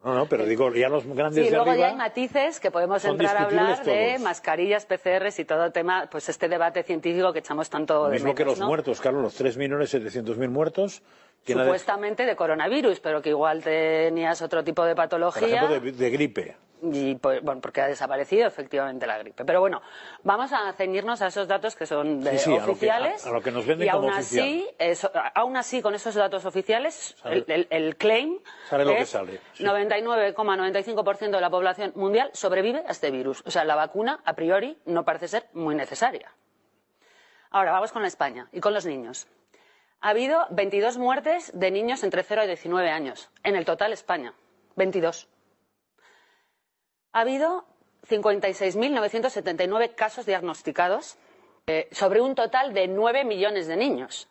[0.04, 2.72] No, no, pero digo, ya los grandes Sí, de luego arriba ya hay matices que
[2.72, 4.22] podemos entrar a hablar de todos.
[4.22, 8.34] mascarillas, PCRs y todo tema, pues este debate científico que echamos tanto Lo de mismo
[8.36, 8.68] que los ¿no?
[8.68, 11.04] muertos, Carlos, los 3.700.000 muertos.
[11.46, 15.48] ¿Quién ha de- Supuestamente de coronavirus, pero que igual tenías otro tipo de Por patología.
[15.64, 16.58] ejemplo, de, de gripe.
[16.84, 19.46] y pues, bueno, porque ha desaparecido efectivamente la gripe.
[19.46, 19.84] Pero bueno,
[20.24, 23.24] vamos a ceñirnos a esos datos que son de Sí, sí, a lo que- oficiales.
[23.26, 26.16] a- a lo que nos venden y aún como así, eso- aún así, con esos
[26.16, 29.64] datos oficiales, el, el- el claim Sale lo que es sale, sí.
[29.64, 33.44] 99,95% de la población mundial sobrevive a este virus.
[33.46, 36.32] O sea, la vacuna, a priori, no parece ser muy necesaria.
[37.52, 39.28] Ahora, vamos con España y con los niños.
[40.02, 43.30] Ha habido 22 muertes de niños entre 0 y 19 años.
[43.44, 44.34] En el total, España.
[44.76, 45.28] 22.
[47.14, 47.66] Ha habido
[48.10, 51.18] 56.979 casos diagnosticados
[51.68, 54.28] eh, sobre un total de 9 millones de niños.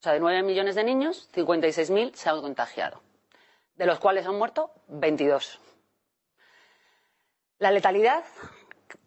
[0.00, 3.00] O sea, de 9 millones de niños, 56.000 se han contagiado,
[3.76, 5.60] de los cuales han muerto 22.
[7.58, 8.22] La letalidad,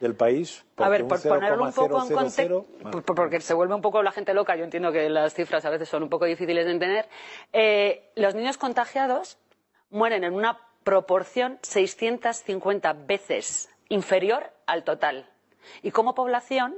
[0.00, 0.64] del país.
[0.76, 3.02] A ver, por ponerlo un poco en 0,000, contexto, vale.
[3.02, 5.86] porque se vuelve un poco la gente loca, yo entiendo que las cifras a veces
[5.88, 7.06] son un poco difíciles de entender,
[7.52, 9.36] eh, los niños contagiados
[9.90, 15.28] mueren en una proporción 650 veces inferior al total.
[15.82, 16.74] Y como población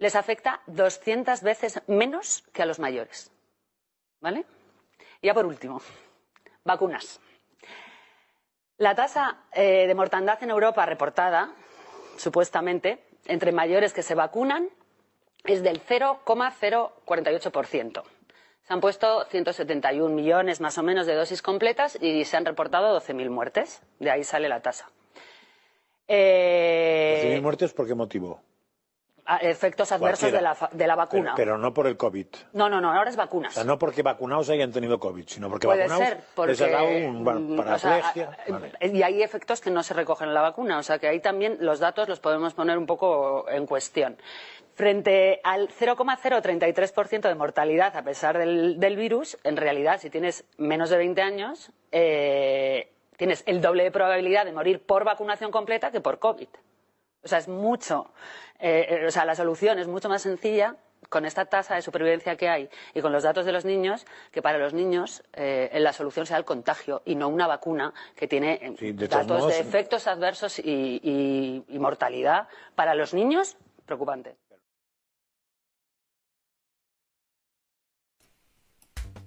[0.00, 3.30] les afecta 200 veces menos que a los mayores.
[4.20, 4.44] ¿Vale?
[5.20, 5.80] Y ya por último,
[6.64, 7.20] vacunas.
[8.78, 11.52] La tasa eh, de mortandad en Europa reportada,
[12.16, 14.70] supuestamente, entre mayores que se vacunan
[15.44, 18.02] es del 0,048%.
[18.62, 22.98] Se han puesto 171 millones más o menos de dosis completas y se han reportado
[22.98, 23.82] 12.000 muertes.
[23.98, 24.90] De ahí sale la tasa.
[26.08, 28.40] Eh, ¿12.000 muertes por qué motivo?
[29.38, 31.32] Efectos adversos de la, de la vacuna.
[31.36, 32.26] Pero, pero no por el COVID.
[32.52, 33.54] No, no, no, ahora es O vacunas.
[33.54, 36.68] sea, no porque vacunados hayan tenido COVID, sino porque Puede vacunados ser, porque les ha
[36.68, 38.38] dado un mm, para o sea, paraplegia.
[38.46, 38.72] eh, Vale.
[38.98, 41.56] y hay efectos que no se recogen en la vacuna, o sea que ahí también
[41.60, 44.16] los datos los podemos poner un poco en cuestión.
[44.74, 50.90] Frente al 0,033% de mortalidad a pesar del, del virus, en realidad, si tienes menos
[50.90, 56.00] de 20 años, eh, tienes el doble de probabilidad de morir por vacunación completa que
[56.00, 56.48] por COVID.
[57.22, 58.12] O sea, es mucho,
[58.58, 60.76] eh, eh, o sea, la solución es mucho más sencilla
[61.08, 64.42] con esta tasa de supervivencia que hay y con los datos de los niños, que
[64.42, 68.54] para los niños eh, la solución sea el contagio y no una vacuna que tiene
[68.62, 70.62] eh, Sí, de datos modos- de efectos adversos y,
[71.02, 73.56] y- y mortalidad para los niños
[73.86, 74.36] preocupante.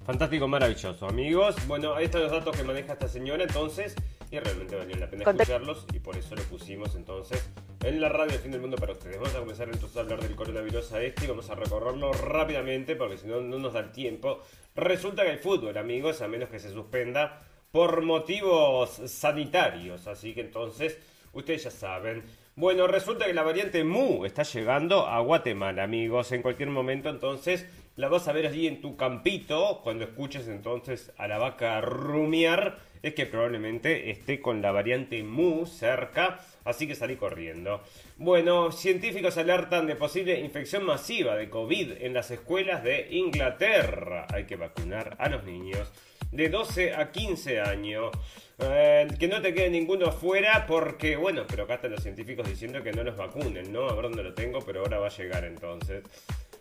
[0.05, 1.55] Fantástico, maravilloso, amigos.
[1.67, 3.95] Bueno, ahí están los datos que maneja esta señora, entonces,
[4.31, 7.49] y realmente valió la pena Conte- escucharlos, y por eso lo pusimos entonces
[7.83, 9.17] en la radio Fin del Mundo para ustedes.
[9.17, 12.95] Vamos a comenzar entonces a hablar del coronavirus a este y vamos a recorrerlo rápidamente
[12.95, 14.39] porque si no, no nos da el tiempo.
[14.75, 17.41] Resulta que el fútbol, amigos, a menos que se suspenda
[17.71, 20.97] por motivos sanitarios, así que entonces,
[21.33, 22.23] ustedes ya saben.
[22.55, 26.31] Bueno, resulta que la variante Mu está llegando a Guatemala, amigos.
[26.31, 27.67] En cualquier momento, entonces,
[27.97, 29.81] la vas a ver allí en tu campito.
[29.83, 35.65] Cuando escuches entonces a la vaca rumiar, es que probablemente esté con la variante Mu
[35.65, 37.83] cerca, así que salí corriendo.
[38.17, 44.25] Bueno, científicos alertan de posible infección masiva de COVID en las escuelas de Inglaterra.
[44.33, 45.91] Hay que vacunar a los niños
[46.31, 48.11] de 12 a 15 años.
[48.59, 52.81] Eh, que no te quede ninguno afuera porque, bueno, pero acá están los científicos diciendo
[52.81, 53.89] que no los vacunen, ¿no?
[53.89, 56.03] A ver dónde lo tengo, pero ahora va a llegar entonces.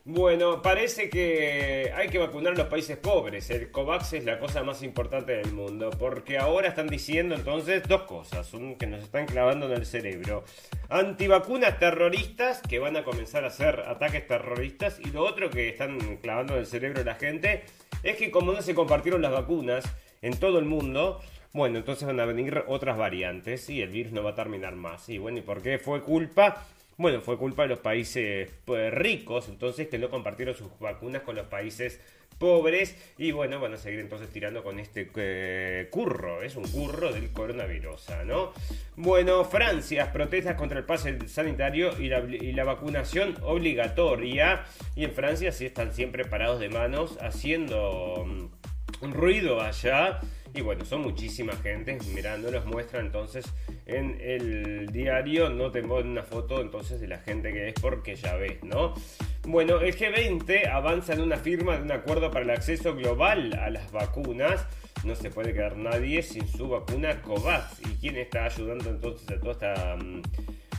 [0.04, 3.48] Bueno, parece que hay que vacunar a los países pobres.
[3.50, 5.90] El COVAX es la cosa más importante del mundo.
[5.90, 10.42] Porque ahora están diciendo entonces dos cosas que nos están clavando en el cerebro.
[10.88, 14.98] Antivacunas terroristas que van a comenzar a hacer ataques terroristas.
[14.98, 17.62] Y lo otro que están clavando en el cerebro la gente
[18.02, 19.84] es que como no se compartieron las vacunas
[20.20, 21.20] en todo el mundo,
[21.52, 25.08] bueno, entonces van a venir otras variantes y el virus no va a terminar más.
[25.08, 26.66] Y bueno, ¿y por qué fue culpa?
[26.96, 31.36] Bueno, fue culpa de los países pues, ricos, entonces que no compartieron sus vacunas con
[31.36, 32.00] los países
[32.38, 32.96] pobres.
[33.18, 37.30] Y bueno, van a seguir entonces tirando con este eh, curro, es un curro del
[37.30, 38.52] coronavirus, ¿no?
[38.96, 44.64] Bueno, Francia, protestas contra el pase sanitario y la, y la vacunación obligatoria.
[44.96, 50.20] Y en Francia sí están siempre parados de manos haciendo mm, ruido allá
[50.54, 51.98] y bueno, son muchísima gente.
[52.14, 53.44] Mirá, no los muestra entonces
[53.86, 55.48] en el diario.
[55.50, 58.94] No te ponen una foto entonces de la gente que es porque ya ves, ¿no?
[59.44, 63.70] Bueno, el G20 avanza en una firma de un acuerdo para el acceso global a
[63.70, 64.66] las vacunas.
[65.04, 67.80] No se puede quedar nadie sin su vacuna COVAX.
[67.80, 69.96] ¿Y quién está ayudando entonces a toda esta...
[69.96, 70.22] Mm,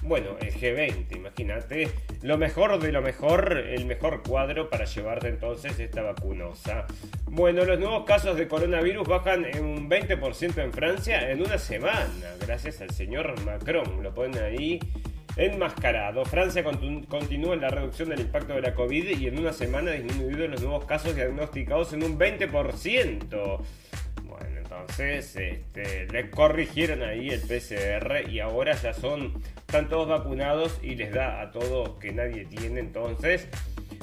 [0.03, 1.89] bueno, el G20, imagínate,
[2.21, 6.85] lo mejor de lo mejor, el mejor cuadro para llevarte entonces esta vacunosa.
[7.25, 12.35] Bueno, los nuevos casos de coronavirus bajan en un 20% en Francia en una semana,
[12.39, 14.03] gracias al señor Macron.
[14.03, 14.79] Lo ponen ahí
[15.37, 16.25] enmascarado.
[16.25, 20.47] Francia continúa en la reducción del impacto de la COVID y en una semana disminuido
[20.47, 23.59] los nuevos casos diagnosticados en un 20%.
[24.81, 30.95] Entonces este, le corrigieron ahí el PCR y ahora ya son, están todos vacunados y
[30.95, 32.79] les da a todos que nadie tiene.
[32.79, 33.47] Entonces,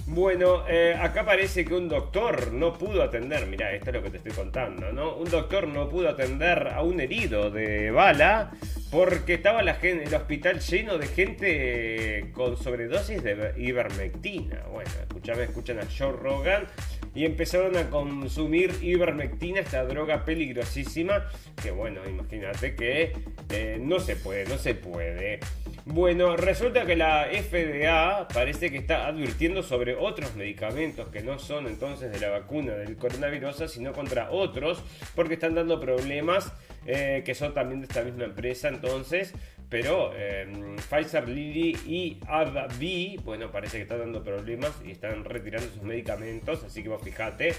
[0.06, 4.10] bueno, eh, acá parece que un doctor no pudo atender, mira, esto es lo que
[4.10, 5.14] te estoy contando, ¿no?
[5.16, 8.52] Un doctor no pudo atender a un herido de bala
[8.90, 14.64] porque estaba el hospital lleno de gente con sobredosis de ivermectina.
[14.72, 16.66] Bueno, escuchame, escuchan a Joe Rogan
[17.14, 21.26] y empezaron a consumir ivermectina, esta droga peligrosísima,
[21.62, 23.12] que bueno, imagínate que
[23.50, 25.40] eh, no se puede, no se puede.
[25.84, 31.66] Bueno, resulta que la FDA parece que está advirtiendo sobre otros medicamentos que no son
[31.66, 34.82] entonces de la vacuna del coronavirus, sino contra otros,
[35.14, 36.52] porque están dando problemas
[36.86, 39.34] eh, que son también de esta misma empresa, entonces,
[39.70, 45.68] pero em, Pfizer, Lilly y AbbVie, bueno, parece que están dando problemas y están retirando
[45.68, 47.54] sus medicamentos, así que vos fijate.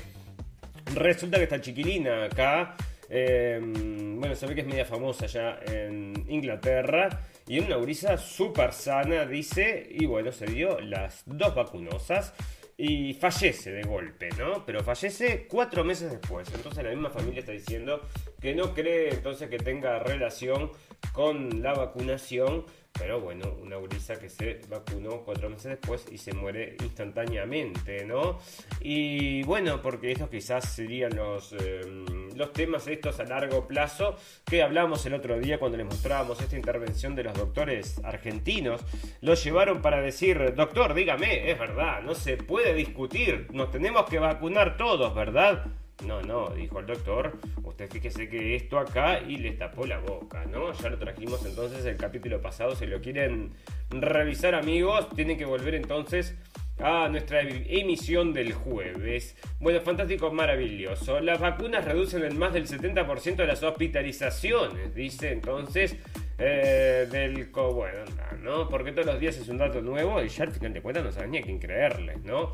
[0.94, 2.76] Resulta que esta chiquilina acá,
[3.10, 7.08] em, bueno, se ve que es media famosa ya en Inglaterra
[7.48, 12.34] y una gurisa súper sana, dice, y bueno, se dio las dos vacunosas
[12.78, 14.66] y fallece de golpe, ¿no?
[14.66, 16.48] Pero fallece cuatro meses después.
[16.54, 18.02] Entonces la misma familia está diciendo
[18.40, 20.72] que no cree entonces que tenga relación
[21.14, 26.34] con la vacunación pero bueno, una gurisa que se vacunó cuatro meses después y se
[26.34, 28.40] muere instantáneamente, ¿no?
[28.80, 34.16] Y bueno, porque estos quizás serían los, em, los temas estos a largo plazo
[34.46, 38.82] que hablamos el otro día cuando les mostrábamos esta intervención de los doctores argentinos.
[39.22, 44.20] Los llevaron para decir, doctor, dígame, es verdad, no se puede discutir, nos tenemos que
[44.20, 45.66] vacunar todos, ¿verdad?
[46.06, 50.46] No, no, dijo el doctor, usted fíjese que esto acá y le tapó la boca,
[50.46, 50.74] ¿no?
[50.74, 53.54] Ya lo trajimos entonces el capítulo pasado, si lo quieren
[53.90, 56.36] revisar amigos, tienen que volver entonces
[56.80, 59.36] a nuestra emisión del jueves.
[59.60, 61.20] Bueno, fantástico, maravilloso.
[61.20, 65.96] Las vacunas reducen en más del 70% de las hospitalizaciones, dice entonces
[66.44, 68.04] eh, del bueno,
[68.42, 68.68] ¿no?
[68.68, 71.12] Porque todos los días es un dato nuevo y ya al final de cuentas no
[71.12, 72.52] sabes ni a quién creerle, ¿no?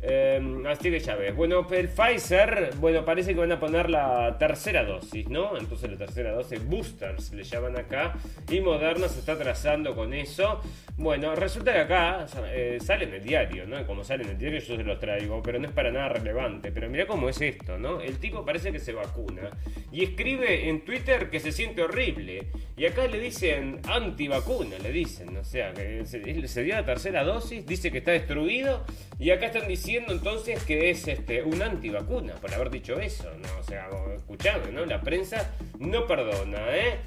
[0.00, 1.36] Eh, así que ya ves.
[1.36, 5.56] Bueno, el Pfizer, bueno, parece que van a poner la tercera dosis, ¿no?
[5.56, 8.14] Entonces la tercera dosis, boosters le llaman acá.
[8.50, 10.60] Y Moderna se está trazando con eso.
[10.96, 14.76] Bueno, resulta que acá eh, sale en el diario, Como sale en el diario yo
[14.76, 16.72] se los traigo, pero no es para nada relevante.
[16.72, 18.00] Pero mira cómo es esto, ¿no?
[18.00, 19.50] El tipo parece que se vacuna
[19.92, 22.48] y escribe en Twitter que se siente horrible.
[22.76, 27.66] Y acá le dicen antivacuna, le dicen, o sea, que se, dio la tercera dosis,
[27.66, 28.84] dice que está destruido,
[29.18, 33.48] y acá están diciendo entonces que es este un antivacuna por haber dicho eso, ¿no?
[33.60, 34.86] O sea, escuchame, ¿no?
[34.86, 36.98] La prensa no perdona, ¿eh?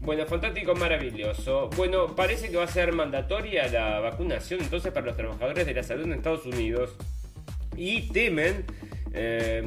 [0.00, 1.68] Bueno, fantástico, maravilloso.
[1.76, 5.82] Bueno, parece que va a ser mandatoria la vacunación entonces para los trabajadores de la
[5.82, 6.96] salud en Estados Unidos.
[7.76, 8.64] Y temen
[9.12, 9.62] eh,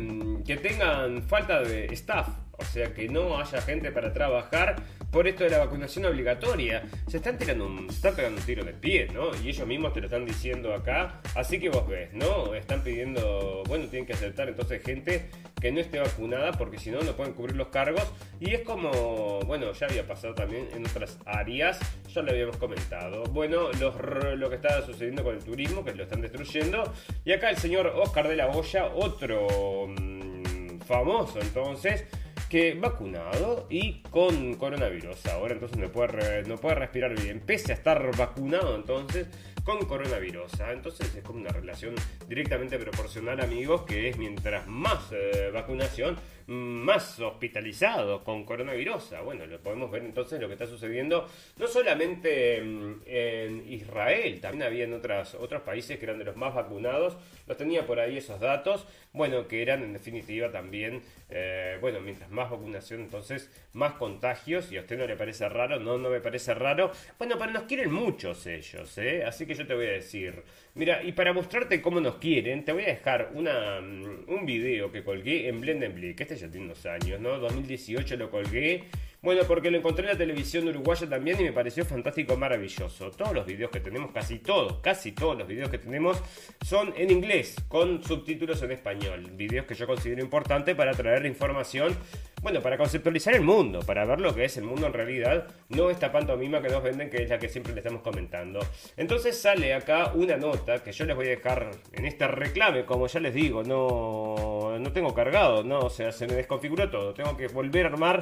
[0.45, 4.77] que tengan falta de staff, o sea que no haya gente para trabajar
[5.13, 6.83] por esto de la vacunación obligatoria.
[7.07, 9.29] Se están tirando un, se están pegando un tiro de pie, ¿no?
[9.43, 11.21] Y ellos mismos te lo están diciendo acá.
[11.35, 12.55] Así que vos ves, ¿no?
[12.55, 15.29] Están pidiendo, bueno, tienen que aceptar entonces gente
[15.61, 18.11] que no esté vacunada porque si no no pueden cubrir los cargos.
[18.39, 21.79] Y es como, bueno, ya había pasado también en otras áreas,
[22.11, 23.23] ya lo habíamos comentado.
[23.25, 26.91] Bueno, lo que está sucediendo con el turismo, que lo están destruyendo.
[27.23, 32.05] Y acá el señor Oscar de la Hoya, otro mm, famoso entonces
[32.53, 35.25] que vacunado y con coronavirus.
[35.25, 39.25] Ahora entonces no puede, no puede respirar bien, pese a estar vacunado entonces
[39.63, 40.61] con coronavirus.
[40.61, 40.71] ¿ah?
[40.71, 41.95] Entonces es como una relación
[42.27, 49.15] directamente proporcional, amigos, que es mientras más eh, vacunación, más hospitalizado con coronavirus.
[49.23, 51.27] Bueno, lo podemos ver entonces lo que está sucediendo
[51.57, 56.35] no solamente mm, en Israel, también había en otras, otros países que eran de los
[56.35, 57.17] más vacunados.
[57.47, 58.85] Los tenía por ahí esos datos.
[59.13, 64.71] Bueno, que eran en definitiva también, eh, bueno, mientras más vacunación, entonces más contagios.
[64.71, 66.91] Y a usted no le parece raro, no, no me parece raro.
[67.19, 69.23] Bueno, pero nos quieren muchos ellos, ¿eh?
[69.23, 70.41] Así que yo te voy a decir,
[70.73, 74.91] mira, y para mostrarte cómo nos quieren, te voy a dejar una, mm, un video
[74.91, 76.19] que colgué en Blendenblick.
[76.19, 77.37] Este ya tiene unos años, ¿no?
[77.37, 78.85] 2018 lo colgué.
[79.23, 83.09] Bueno, porque lo encontré en la televisión uruguaya también y me pareció fantástico, maravilloso.
[83.11, 86.21] Todos los videos que tenemos, casi todos, casi todos los videos que tenemos
[86.61, 89.31] son en inglés, con subtítulos en español.
[89.31, 91.95] Videos que yo considero importante para traer información,
[92.41, 95.89] bueno, para conceptualizar el mundo, para ver lo que es el mundo en realidad, no
[95.89, 98.59] esta pantomima que nos venden, que es la que siempre le estamos comentando.
[98.97, 103.07] Entonces sale acá una nota que yo les voy a dejar en este reclame, como
[103.07, 107.37] ya les digo, no, no tengo cargado, no, o sea, se me desconfiguró todo, tengo
[107.37, 108.21] que volver a armar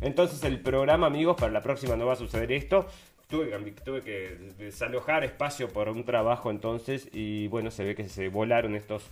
[0.00, 2.86] entonces el programa, amigos, para la próxima no va a suceder esto.
[3.28, 3.50] Tuve,
[4.04, 9.04] que desalojar espacio por un trabajo entonces y bueno, se ve que se volaron estos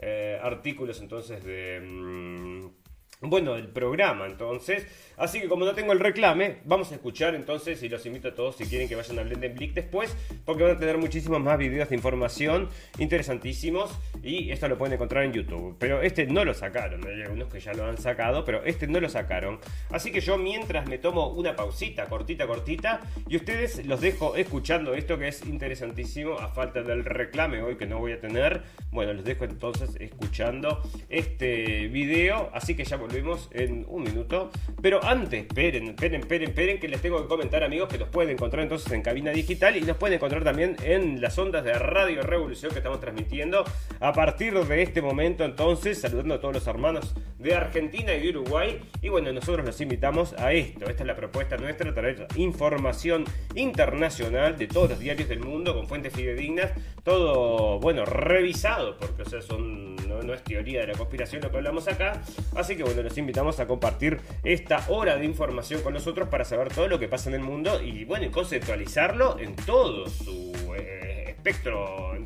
[0.00, 1.80] eh, artículos entonces de...
[1.80, 2.81] Mm,
[3.22, 4.86] bueno, el programa entonces.
[5.16, 8.34] Así que como no tengo el reclame, vamos a escuchar entonces y los invito a
[8.34, 11.88] todos si quieren que vayan a Blendenblick después, porque van a tener muchísimos más videos
[11.90, 12.68] de información
[12.98, 15.76] interesantísimos y esto lo pueden encontrar en YouTube.
[15.78, 18.98] Pero este no lo sacaron, hay algunos que ya lo han sacado, pero este no
[18.98, 19.60] lo sacaron.
[19.90, 24.94] Así que yo mientras me tomo una pausita, cortita, cortita, y ustedes los dejo escuchando
[24.94, 29.12] esto que es interesantísimo, a falta del reclame hoy que no voy a tener, bueno,
[29.12, 33.11] los dejo entonces escuchando este video, así que ya volvemos
[33.52, 34.50] en un minuto.
[34.80, 38.32] Pero antes, esperen, esperen, esperen, esperen, que les tengo que comentar, amigos, que los pueden
[38.32, 42.22] encontrar entonces en cabina digital y los pueden encontrar también en las ondas de Radio
[42.22, 43.64] Revolución que estamos transmitiendo
[44.00, 45.44] a partir de este momento.
[45.44, 48.80] Entonces, saludando a todos los hermanos de Argentina y de Uruguay.
[49.00, 50.88] Y bueno, nosotros los invitamos a esto.
[50.88, 55.88] Esta es la propuesta nuestra, traer información internacional de todos los diarios del mundo con
[55.88, 56.72] fuentes fidedignas.
[57.02, 59.91] Todo, bueno, revisado, porque o sea, son,
[60.22, 62.20] no, es teoría de la conspiración lo que hablamos acá.
[62.56, 66.72] Así que bueno, los invitamos a compartir esta hora de información con nosotros para saber
[66.72, 72.16] todo lo que pasa en el mundo y bueno, conceptualizarlo en todo su eh, espectro.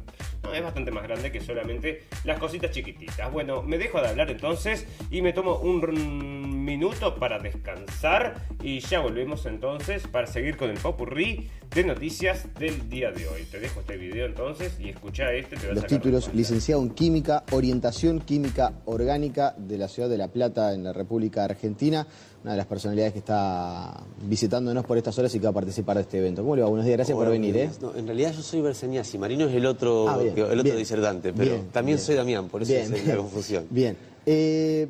[0.54, 3.32] Es bastante más grande que solamente las cositas chiquititas.
[3.32, 9.00] Bueno, me dejo de hablar entonces y me tomo un minuto para descansar y ya
[9.00, 13.44] volvemos entonces para seguir con el popurrí de noticias del día de hoy.
[13.50, 15.56] Te dejo este video entonces y escucha este.
[15.56, 20.74] Te Los títulos, licenciado en Química, Orientación Química Orgánica de la Ciudad de La Plata
[20.74, 22.06] en la República Argentina,
[22.46, 25.96] una de las personalidades que está visitándonos por estas horas y que va a participar
[25.96, 26.42] de este evento.
[26.42, 26.68] ¿Cómo le va?
[26.68, 27.56] Buenos días, gracias por venir.
[27.56, 27.68] ¿eh?
[27.96, 31.98] en realidad yo soy Berseniasi, Marino es el otro, ah, el otro disertante, pero también
[31.98, 33.66] soy Damián, por eso es la confusión.
[33.70, 33.96] Bien.
[34.24, 34.86] Eh,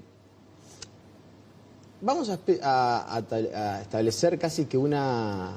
[2.02, 5.52] vamos a, establecer casi que una,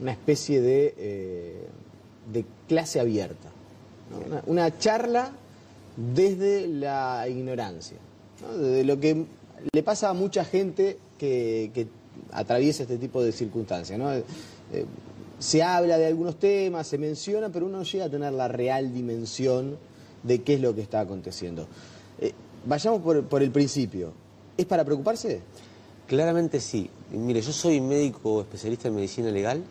[0.00, 1.68] una especie de, eh,
[2.32, 3.48] de clase abierta,
[4.46, 5.30] una, charla
[5.96, 7.98] desde la ignorancia,
[8.58, 9.24] de lo que
[9.70, 11.86] le pasa a mucha gente que,
[12.32, 13.98] atraviesa este tipo de circunstancias.
[13.98, 14.24] Eh,
[14.72, 14.86] eh,
[15.38, 19.76] se habla de algunos temas, se menciona, pero uno llega a tener la real dimensión
[20.22, 21.66] de qué es lo que está aconteciendo.
[22.66, 24.12] vayamos por, por el principio.
[24.56, 25.40] ¿Es para preocuparse?
[26.06, 26.90] Claramente sí.
[27.10, 29.62] Mire, yo soy médico especialista en medicina legal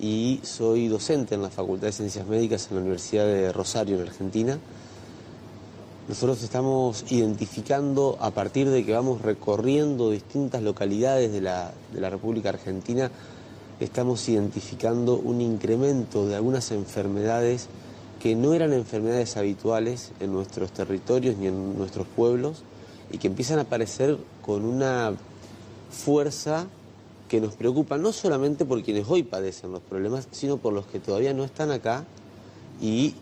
[0.00, 4.02] y soy docente en la Facultad de Ciencias Médicas en la Universidad de Rosario, en
[4.02, 4.58] Argentina.
[6.08, 11.72] Nosotros estamos identificando, a partir de que vamos recorriendo distintas localidades de la,
[12.10, 13.08] República Argentina,
[13.78, 17.68] estamos identificando un incremento de algunas enfermedades
[18.20, 22.64] que no eran enfermedades habituales en nuestros territorios ni en nuestros pueblos
[23.12, 25.12] y que empiezan a aparecer con una
[25.92, 26.66] fuerza
[27.28, 30.98] que nos preocupa no solamente por quienes hoy padecen los problemas, sino por los que
[30.98, 32.04] todavía no están acá
[32.80, 33.14] y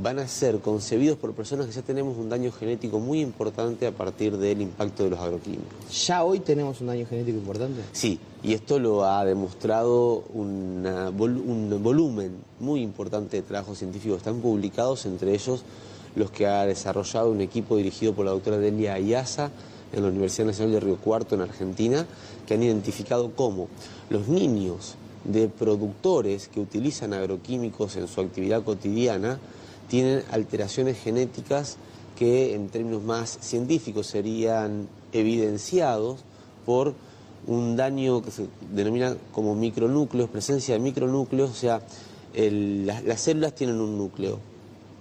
[0.00, 3.92] van a ser concebidos por personas que ya tenemos un daño genético muy importante a
[3.92, 6.06] partir del impacto de los agroquímicos.
[6.06, 7.80] ¿Ya hoy tenemos un daño genético importante?
[7.92, 10.84] Sí, y esto lo ha demostrado un
[11.16, 15.64] volumen muy importante de trabajos científicos están publicados, entre ellos
[16.14, 19.50] los que ha desarrollado un equipo dirigido por la doctora Delia Ayaza,
[19.92, 22.06] en la Universidad Nacional de Río Cuarto en Argentina,
[22.46, 23.68] que han identificado cómo
[24.10, 29.38] los niños de productores que utilizan agroquímicos en su actividad cotidiana
[29.88, 31.76] tienen alteraciones genéticas
[32.18, 36.20] que en términos más científicos serían evidenciados
[36.66, 36.94] por
[37.46, 41.80] un daño que se denomina como micronúcleos, presencia de micronúcleos, o sea,
[42.34, 44.38] las células tienen un núcleo.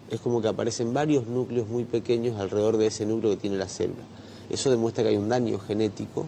[0.09, 3.67] Es como que aparecen varios núcleos muy pequeños alrededor de ese núcleo que tiene la
[3.67, 4.03] célula.
[4.49, 6.25] Eso demuestra que hay un daño genético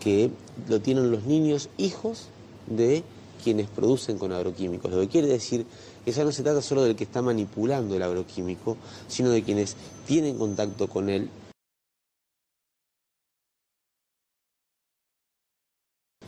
[0.00, 0.30] que
[0.68, 2.26] lo tienen los niños hijos
[2.66, 3.04] de
[3.44, 4.90] quienes producen con agroquímicos.
[4.90, 5.64] Lo que quiere decir
[6.04, 8.76] que ya no se trata solo del que está manipulando el agroquímico,
[9.08, 9.76] sino de quienes
[10.06, 11.30] tienen contacto con él.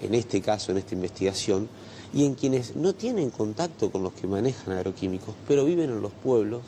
[0.00, 1.68] En este caso, en esta investigación,
[2.14, 6.12] y en quienes no tienen contacto con los que manejan agroquímicos, pero viven en los
[6.12, 6.62] pueblos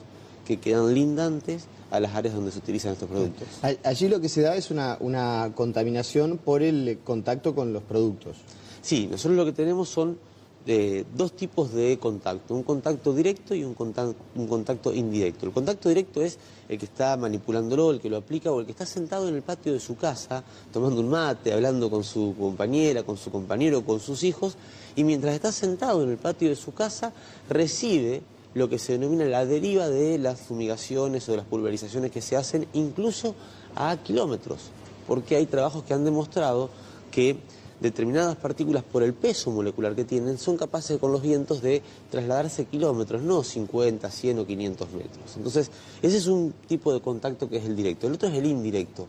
[0.47, 3.47] que quedan lindantes a las áreas donde se utilizan estos productos.
[3.85, 8.39] Allí lo que se da es una, una contaminación por el contacto con los productos.
[8.83, 10.19] Sí, nosotros lo que tenemos son
[10.69, 15.47] eh, dos tipos de contacto, un contacto directo y un contacto, un contacto indirecto.
[15.47, 16.39] El contacto directo es
[16.69, 19.43] el que está manipulándolo, el que lo aplica o el que está sentado en el
[19.43, 20.43] patio de su casa
[20.73, 24.57] tomando un mate, hablando con su compañera, con su compañero, con sus hijos
[24.97, 27.13] y mientras está sentado en el patio de su casa
[27.49, 28.23] recibe
[28.55, 32.37] lo que se denomina la deriva de las fumigaciones o de las pulverizaciones que se
[32.37, 33.35] hacen incluso
[33.75, 34.71] a kilómetros,
[35.07, 36.71] porque hay trabajos que han demostrado
[37.11, 37.37] que
[37.81, 42.65] determinadas partículas por el peso molecular que tienen son capaces con los vientos de trasladarse
[42.65, 45.37] kilómetros, no 50, 100 o 500 metros.
[45.37, 45.71] Entonces,
[46.03, 48.07] ese es un tipo de contacto que es el directo.
[48.07, 49.07] El otro es el indirecto,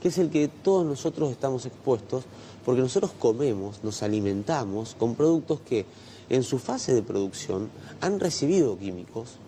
[0.00, 2.24] que es el que todos nosotros estamos expuestos
[2.64, 5.86] porque nosotros comemos, nos alimentamos con productos que
[6.28, 9.38] en su fase de producción han recibido químicos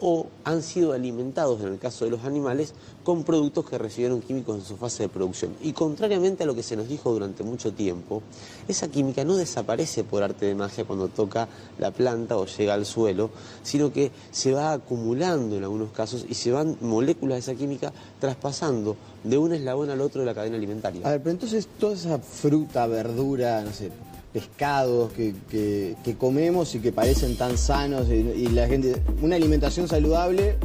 [0.00, 2.74] o han sido alimentados, en el caso de los animales,
[3.04, 5.54] con productos que recibieron químicos en su fase de producción.
[5.62, 8.22] Y contrariamente a lo que se nos dijo durante mucho tiempo,
[8.68, 12.86] esa química no desaparece por arte de magia cuando toca la planta o llega al
[12.86, 13.30] suelo,
[13.62, 17.92] sino que se va acumulando en algunos casos y se van moléculas de esa química
[18.20, 21.06] traspasando de un eslabón al otro de la cadena alimentaria.
[21.06, 23.90] A ver, pero entonces toda esa fruta, verdura, no sé,
[24.32, 30.56] pescados que, que- comemos y que parecen tan sanos y, la gente, una alimentación saludable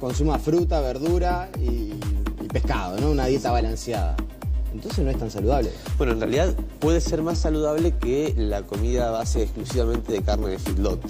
[0.00, 1.92] consuma fruta, verdura y,
[2.52, 3.10] pescado, ¿no?
[3.10, 4.16] Una dieta balanceada.
[4.72, 5.70] Entonces no es tan saludable.
[5.98, 10.58] Bueno, en realidad puede ser más saludable que la comida base exclusivamente de carne de
[10.58, 11.00] feedlot.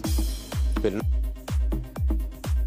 [0.83, 1.03] Pero no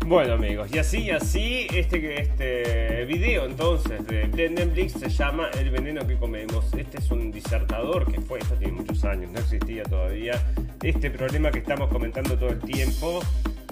[0.08, 6.08] Bueno amigos, y así, así, este, este video entonces de Netflix se llama El veneno
[6.08, 6.74] que comemos.
[6.76, 10.41] Este es un disertador que fue, esto tiene muchos años, no existía todavía.
[10.82, 13.20] Este problema que estamos comentando todo el tiempo.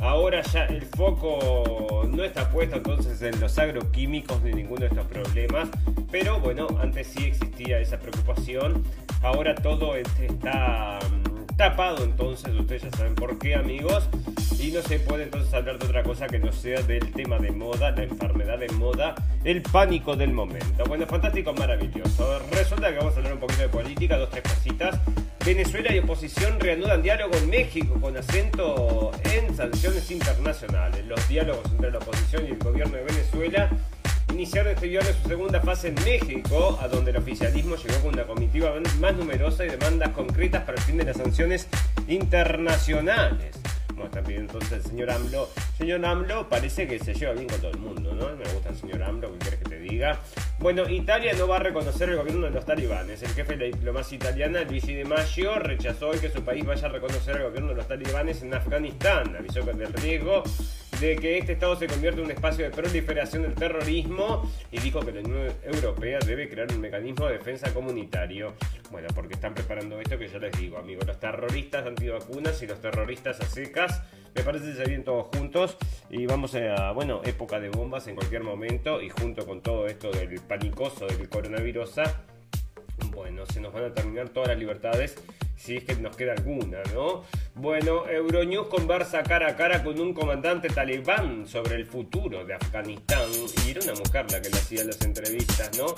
[0.01, 5.07] Ahora ya el foco no está puesto entonces en los agroquímicos ni ninguno de estos
[5.07, 5.69] problemas.
[6.11, 8.83] Pero bueno, antes sí existía esa preocupación.
[9.21, 14.09] Ahora todo este está mm, tapado entonces, ustedes ya saben por qué amigos.
[14.66, 17.51] Y no se puede entonces hablar de otra cosa que no sea del tema de
[17.51, 19.13] moda, la enfermedad de moda,
[19.43, 20.84] el pánico del momento.
[20.88, 22.39] Bueno, fantástico, maravilloso.
[22.49, 24.99] Resulta que vamos a hablar un poquito de política, dos, tres cositas.
[25.45, 31.05] Venezuela y oposición reanudan diálogo en México con acento en sanciones internacionales.
[31.05, 33.70] Los diálogos entre la oposición y el gobierno de Venezuela
[34.32, 38.24] iniciaron este viernes su segunda fase en México, a donde el oficialismo llegó con una
[38.24, 41.68] comitiva más numerosa y demandas concretas para el fin de las sanciones
[42.07, 43.64] internacionales.
[43.95, 47.71] Bueno, también entonces el señor AMLO, señor AMLO parece que se lleva bien con todo
[47.71, 48.35] el mundo, ¿no?
[48.35, 50.19] Me gusta el señor AMLO, ¿qué quieres que te diga?
[50.59, 53.23] Bueno, Italia no va a reconocer el gobierno de los talibanes.
[53.23, 56.87] El jefe de la diplomacia italiana, Luigi De Maggio, rechazó hoy que su país vaya
[56.87, 59.35] a reconocer el gobierno de los talibanes en Afganistán.
[59.35, 60.43] Avisó que del riesgo
[60.99, 65.01] de que este estado se convierta en un espacio de proliferación del terrorismo y dijo
[65.01, 68.53] que la Unión Europea debe crear un mecanismo de defensa comunitario.
[68.91, 72.79] Bueno, porque están preparando esto que yo les digo, amigos, los terroristas antivacunas y los
[72.79, 75.77] terroristas a secas, me parece que se vienen todos juntos
[76.09, 80.11] y vamos a, bueno, época de bombas en cualquier momento y junto con todo esto
[80.11, 81.95] del panicoso del coronavirus,
[83.11, 85.15] bueno, se nos van a terminar todas las libertades
[85.58, 87.24] si es que nos queda alguna, ¿no?
[87.56, 93.30] Bueno, Euronews conversa cara a cara con un comandante talibán sobre el futuro de Afganistán
[93.66, 95.93] y era una mujer la que le hacía las entrevistas, ¿no?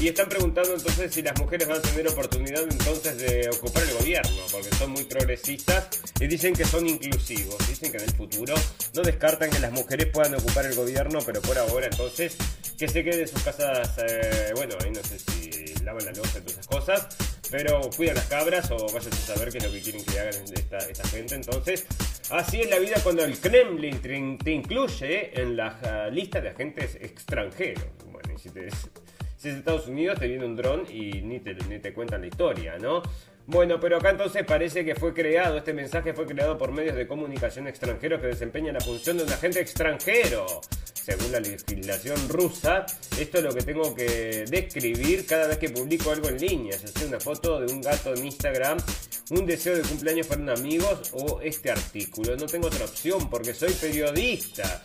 [0.00, 3.94] Y están preguntando entonces si las mujeres van a tener oportunidad entonces de ocupar el
[3.98, 7.56] gobierno, porque son muy progresistas y dicen que son inclusivos.
[7.68, 8.54] Dicen que en el futuro
[8.94, 12.36] no descartan que las mujeres puedan ocupar el gobierno, pero por ahora entonces
[12.76, 16.38] que se queden en sus casas, eh, bueno, ahí no sé si lavan la losa
[16.38, 17.08] y todas esas cosas,
[17.52, 20.42] pero cuidan las cabras o vayan a saber qué es lo que quieren que hagan
[20.42, 21.34] esta, esta gente.
[21.34, 21.86] Entonces,
[22.30, 26.96] así es la vida cuando el Kremlin te, incluye en la ah, lista de agentes
[26.98, 27.84] extranjeros.
[28.10, 28.70] Bueno, y si te
[29.36, 32.28] si es Estados Unidos te viene un dron y ni te, ni te cuentan la
[32.28, 33.02] historia, ¿no?
[33.46, 37.06] Bueno, pero acá entonces parece que fue creado, este mensaje fue creado por medios de
[37.06, 40.46] comunicación extranjeros que desempeñan la función de un agente extranjero.
[41.02, 42.86] Según la legislación rusa,
[43.18, 46.86] esto es lo que tengo que describir cada vez que publico algo en línea, ya
[46.86, 48.78] sea una foto de un gato en Instagram,
[49.30, 52.36] un deseo de cumpleaños para un amigo o este artículo.
[52.36, 54.84] No tengo otra opción porque soy periodista.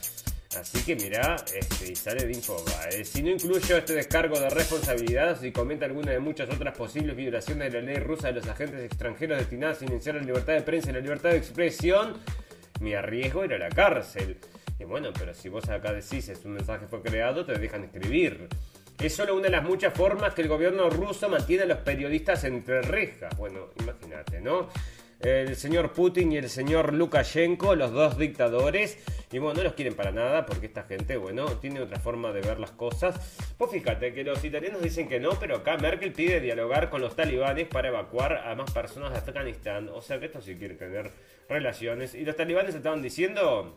[0.59, 3.05] Así que mirá, este, y sale de Infobae.
[3.05, 7.72] Si no incluyo este descargo de responsabilidad, si comenta alguna de muchas otras posibles violaciones
[7.72, 10.89] de la ley rusa de los agentes extranjeros destinados a iniciar la libertad de prensa
[10.89, 12.13] y la libertad de expresión,
[12.80, 14.38] me arriesgo a ir a la cárcel.
[14.80, 18.47] Y bueno, pero si vos acá decís es un mensaje fue creado, te dejan escribir.
[18.99, 22.43] Es solo una de las muchas formas que el gobierno ruso mantiene a los periodistas
[22.43, 23.36] entre rejas.
[23.38, 24.69] Bueno, imagínate, ¿no?
[25.19, 28.97] el señor Putin y el señor Lukashenko, los dos dictadores.
[29.32, 32.41] Y bueno, no los quieren para nada porque esta gente, bueno, tiene otra forma de
[32.41, 33.15] ver las cosas.
[33.57, 37.15] Pues fíjate que los italianos dicen que no, pero acá Merkel pide dialogar con los
[37.15, 39.89] talibanes para evacuar a más personas de Afganistán.
[39.89, 41.11] O sea que esto sí quiere tener
[41.49, 42.13] relaciones.
[42.13, 43.75] Y los talibanes estaban diciendo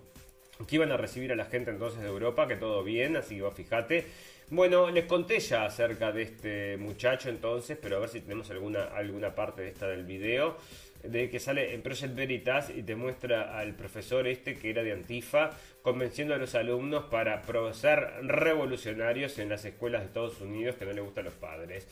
[0.66, 3.42] que iban a recibir a la gente entonces de Europa, que todo bien, así que
[3.42, 4.06] vos fíjate.
[4.50, 8.84] Bueno, les conté ya acerca de este muchacho entonces, pero a ver si tenemos alguna,
[8.84, 10.56] alguna parte de esta del video,
[11.04, 14.92] de que sale en Project Veritas y te muestra al profesor este que era de
[14.92, 15.50] Antifa,
[15.82, 17.42] convenciendo a los alumnos para
[17.72, 21.86] ser revolucionarios en las escuelas de Estados Unidos que no le gustan los padres.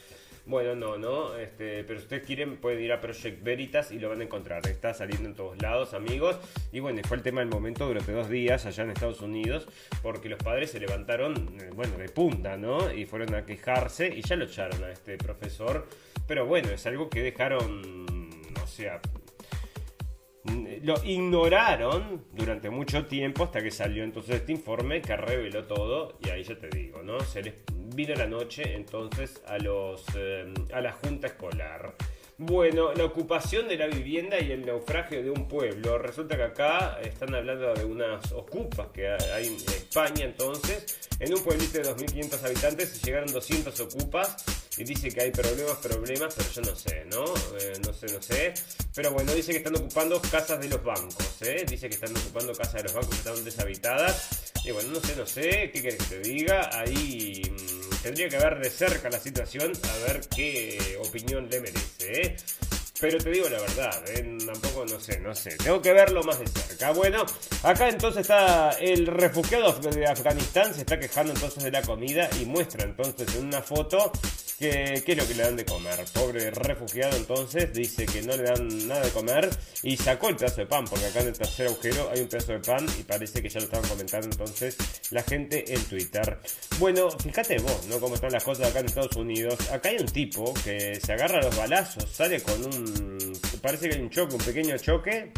[0.49, 4.09] Bueno, no, no, este, pero si ustedes quieren pueden ir a Project Veritas y lo
[4.09, 4.67] van a encontrar.
[4.67, 6.39] Está saliendo en todos lados, amigos.
[6.73, 9.69] Y bueno, fue el tema del momento durante dos días allá en Estados Unidos,
[10.03, 12.91] porque los padres se levantaron, eh, bueno, de punta, ¿no?
[12.91, 15.87] Y fueron a quejarse y ya lo echaron a este profesor.
[16.27, 18.09] Pero bueno, es algo que dejaron,
[18.63, 19.03] o sea,
[20.83, 26.31] lo ignoraron durante mucho tiempo hasta que salió entonces este informe que reveló todo y
[26.31, 27.21] ahí ya te digo, ¿no?
[27.21, 27.55] Se les
[27.99, 31.97] vino la noche entonces a los eh, a la junta escolar.
[32.41, 35.99] Bueno, la ocupación de la vivienda y el naufragio de un pueblo.
[35.99, 41.11] Resulta que acá están hablando de unas ocupas que hay en España entonces.
[41.19, 44.45] En un pueblito de 2.500 habitantes llegaron 200 ocupas
[44.77, 47.25] y dice que hay problemas, problemas, pero yo no sé, ¿no?
[47.61, 48.55] Eh, no sé, no sé.
[48.95, 51.67] Pero bueno, dice que están ocupando casas de los bancos, ¿eh?
[51.69, 54.53] Dice que están ocupando casas de los bancos que están deshabitadas.
[54.65, 56.71] Y bueno, no sé, no sé, ¿qué querés que te diga?
[56.79, 62.23] Ahí mm, tendría que ver de cerca la situación a ver qué opinión le merece,
[62.23, 62.37] ¿eh?
[63.01, 64.39] Pero te digo la verdad, ¿eh?
[64.45, 65.57] tampoco no sé, no sé.
[65.57, 66.91] Tengo que verlo más de cerca.
[66.93, 67.25] Bueno,
[67.63, 72.45] acá entonces está el refugiado de Afganistán, se está quejando entonces de la comida y
[72.45, 74.13] muestra entonces en una foto
[74.59, 76.05] ¿Qué, ¿Qué, es lo que le dan de comer?
[76.13, 79.49] Pobre refugiado entonces dice que no le dan nada de comer
[79.85, 82.53] y sacó el pedazo de pan, porque acá en el tercer agujero hay un pedazo
[82.53, 84.77] de pan y parece que ya lo estaban comentando entonces
[85.11, 86.41] la gente en Twitter.
[86.81, 88.01] Bueno, fíjate vos, ¿no?
[88.01, 89.71] Cómo están las cosas acá en Estados Unidos.
[89.71, 92.88] Acá hay un tipo que se agarra a los balazos, sale con un...
[93.63, 95.33] Parece que hay un choque, un pequeño choque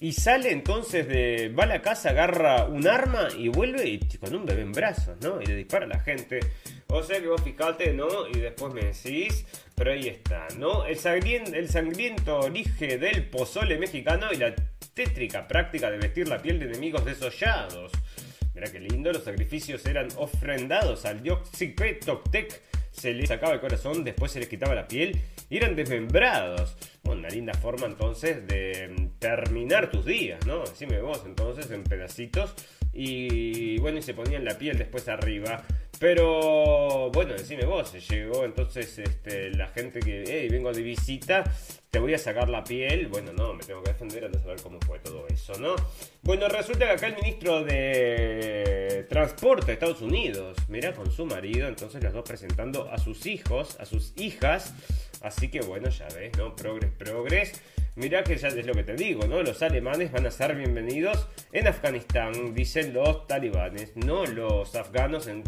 [0.00, 1.48] y sale entonces de.
[1.48, 5.16] Va a la casa, agarra un arma y vuelve y, con un bebé en brazos,
[5.22, 5.40] ¿no?
[5.40, 6.40] Y le dispara a la gente.
[6.88, 8.28] O sea que vos fijate, ¿no?
[8.28, 9.46] Y después me decís.
[9.74, 10.86] Pero ahí está, ¿no?
[10.86, 14.54] El sangriento, origen del pozole mexicano y la
[14.94, 17.92] tétrica práctica de vestir la piel de enemigos desollados.
[18.54, 21.50] Mira qué lindo, los sacrificios eran ofrendados al dios
[22.04, 22.62] Toctec
[22.96, 25.20] se les sacaba el corazón, después se les quitaba la piel
[25.50, 26.76] y eran desmembrados.
[27.04, 30.60] una linda forma entonces de mm, terminar tus días, ¿no?
[30.60, 32.54] Decime vos entonces en pedacitos
[32.92, 35.62] y bueno, y se ponían la piel después arriba.
[35.98, 41.44] Pero bueno, decime vos, llegó entonces este, la gente que, vengo de visita,
[41.90, 43.06] te voy a sacar la piel.
[43.06, 45.74] Bueno, no, me tengo que defender antes de saber cómo fue todo eso, ¿no?
[46.22, 51.66] Bueno, resulta que acá el ministro de Transporte de Estados Unidos, mira, con su marido,
[51.66, 54.74] entonces los dos presentando a sus hijos, a sus hijas.
[55.22, 56.54] Así que bueno, ya ves, ¿no?
[56.54, 57.62] Progres, progres.
[57.96, 59.42] Mirá que ya es lo que te digo, ¿no?
[59.42, 65.42] Los alemanes van a ser bienvenidos en Afganistán, dicen los talibanes, no los afganos, en,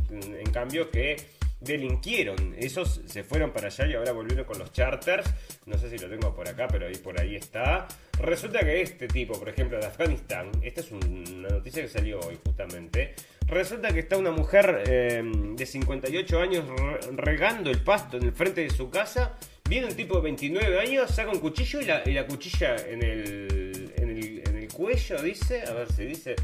[0.50, 1.16] cambio, que
[1.60, 2.54] delinquieron.
[2.56, 5.30] Esos se fueron para allá y ahora volvieron con los charters.
[5.66, 7.86] No sé si lo tengo por acá, pero ahí por ahí está.
[8.18, 12.38] Resulta que este tipo, por ejemplo, de Afganistán, esta es una noticia que salió hoy
[12.42, 13.14] justamente.
[13.46, 16.64] Resulta que está una mujer eh, de 58 años
[17.12, 19.38] regando el pasto en el frente de su casa
[19.68, 24.56] Viene un tipo de 29 años, saca un cuchillo y la, cuchilla en el, en
[24.56, 26.36] el, cuello, dice, a ver si dice,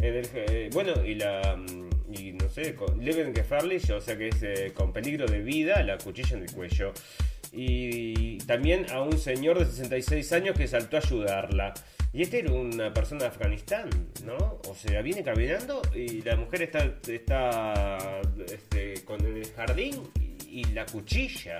[0.00, 4.72] en eh, bueno, y la, mm, y no sé, con o sea que es eh,
[4.74, 6.92] con peligro de vida, la cuchilla en el cuello.
[7.52, 11.74] Y también a un señor de 66 años que saltó a ayudarla.
[12.12, 13.90] Y este era una persona de Afganistán,
[14.24, 14.60] ¿no?
[14.68, 20.10] O sea, viene caminando y la mujer está, está este, con el jardín
[20.48, 21.58] y la cuchilla.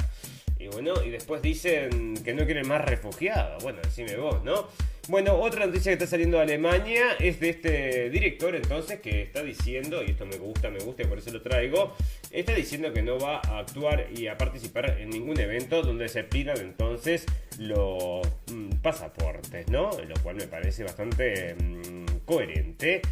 [0.63, 3.61] Y bueno, y después dicen que no quieren más refugiados.
[3.65, 4.69] Bueno, decime vos, ¿no?
[5.09, 9.43] Bueno, otra noticia que está saliendo de Alemania es de este director entonces que está
[9.43, 11.97] diciendo, y esto me gusta, me gusta y por eso lo traigo,
[12.31, 16.23] está diciendo que no va a actuar y a participar en ningún evento donde se
[16.23, 17.27] pidan entonces
[17.59, 19.91] los mm, pasaportes, ¿no?
[19.91, 23.03] Lo cual me parece bastante mm, coherente.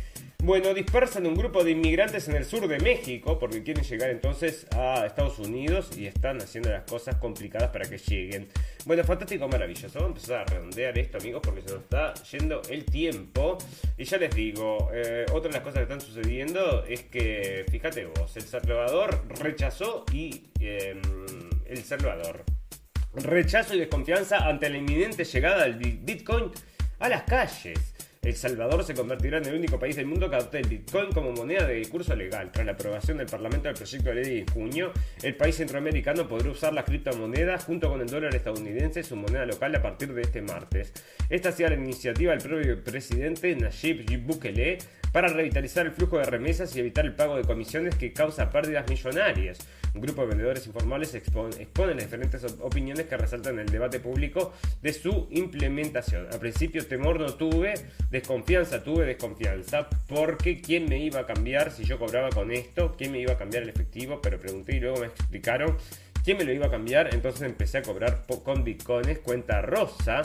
[0.43, 4.66] Bueno, dispersan un grupo de inmigrantes en el sur de México porque quieren llegar entonces
[4.74, 8.49] a Estados Unidos y están haciendo las cosas complicadas para que lleguen.
[8.86, 9.99] Bueno, fantástico, maravilloso.
[9.99, 13.59] Vamos a empezar a redondear esto, amigos, porque se nos está yendo el tiempo.
[13.99, 18.07] Y ya les digo, eh, otra de las cosas que están sucediendo es que, fíjate
[18.07, 21.03] vos, El Salvador rechazó y em,
[21.66, 22.45] El Salvador
[23.12, 26.51] rechazo y desconfianza ante la inminente llegada del Bitcoin
[26.99, 27.95] a las calles.
[28.22, 31.32] El Salvador se convertirá en el único país del mundo que adopte el Bitcoin como
[31.32, 32.52] moneda de curso legal.
[32.52, 34.92] Tras la aprobación del Parlamento del proyecto de ley en junio,
[35.22, 39.74] el país centroamericano podrá usar la criptomoneda junto con el dólar estadounidense, su moneda local,
[39.74, 40.92] a partir de este martes.
[41.30, 44.76] Esta ha la iniciativa del propio presidente Nayib Bukele
[45.12, 48.86] para revitalizar el flujo de remesas y evitar el pago de comisiones que causa pérdidas
[48.90, 49.66] millonarias.
[49.95, 54.53] Un grupo de vendedores informales expone, las diferentes opiniones que resaltan en el debate público
[54.82, 56.28] de su implementación.
[56.32, 57.74] Al principio temor no tuve,
[58.11, 62.95] desconfianza tuve, desconfianza, porque ¿quién me iba a cambiar si yo cobraba con esto?
[62.97, 64.20] ¿Quién me iba a cambiar el efectivo?
[64.22, 65.76] Pero pregunté y luego me explicaron
[66.24, 70.22] quién me lo iba a cambiar, entonces empecé a cobrar con bitcoins, cuenta rosa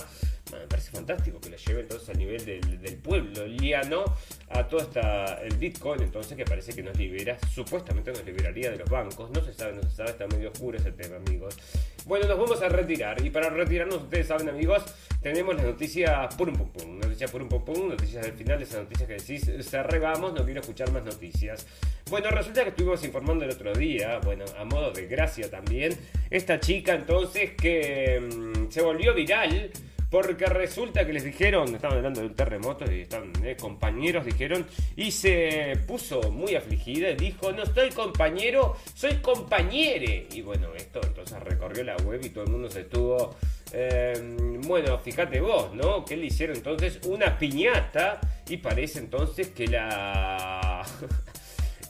[0.51, 4.05] me parece fantástico que lo lleve entonces al nivel del, del pueblo liano
[4.49, 8.77] a todo esta, el Bitcoin, entonces que parece que nos libera, supuestamente nos liberaría de
[8.77, 9.31] los bancos.
[9.31, 11.57] No se sabe, no se sabe, está medio oscuro ese tema, amigos.
[12.05, 14.83] Bueno, nos vamos a retirar y para retirarnos, ustedes saben, amigos,
[15.21, 18.61] tenemos las noticias por un pum pum, noticias por un pum pum, noticias del final,
[18.61, 21.65] esas noticias que decís, cerramos, no quiero escuchar más noticias.
[22.09, 25.97] Bueno, resulta que estuvimos informando el otro día, bueno, a modo de gracia también,
[26.29, 29.71] esta chica entonces que mm, se volvió viral
[30.10, 34.66] porque resulta que les dijeron, estaban hablando de un terremoto y están eh, compañeros, dijeron,
[34.95, 40.28] y se puso muy afligida y dijo, no estoy compañero, soy compañere.
[40.32, 43.36] Y bueno, esto entonces recorrió la web y todo el mundo se estuvo...
[43.72, 46.06] Em, bueno, fíjate vos, ¿no?
[46.06, 50.82] Que le hicieron entonces una piñata y parece entonces que la...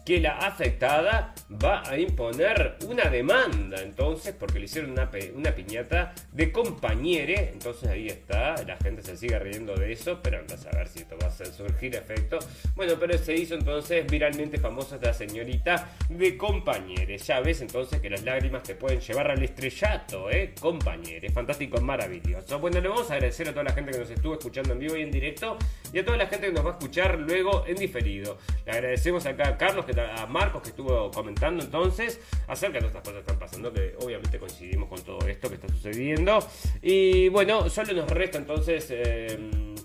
[0.05, 6.13] que la afectada va a imponer una demanda, entonces, porque le hicieron una, una piñata
[6.31, 10.57] de compañere, entonces ahí está, la gente se sigue riendo de eso, pero anda a
[10.59, 12.37] saber si esto va a surgir efecto.
[12.75, 17.17] Bueno, pero se hizo entonces viralmente famosa esta señorita de compañere.
[17.17, 20.53] Ya ves entonces que las lágrimas te pueden llevar al estrellato, ¿eh?
[20.59, 22.59] Compañere, fantástico, maravilloso.
[22.59, 24.95] Bueno, le vamos a agradecer a toda la gente que nos estuvo escuchando en vivo
[24.95, 25.57] y en directo
[25.91, 28.37] y a toda la gente que nos va a escuchar luego en diferido.
[28.65, 33.01] Le agradecemos acá a Carlos que a Marcos que estuvo comentando entonces acerca de estas
[33.01, 36.39] cosas que están pasando, que obviamente coincidimos con todo esto que está sucediendo.
[36.81, 38.87] Y bueno, solo nos resta entonces...
[38.89, 39.75] Eh,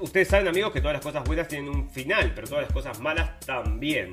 [0.00, 3.00] ustedes saben amigos que todas las cosas buenas tienen un final, pero todas las cosas
[3.00, 4.12] malas también.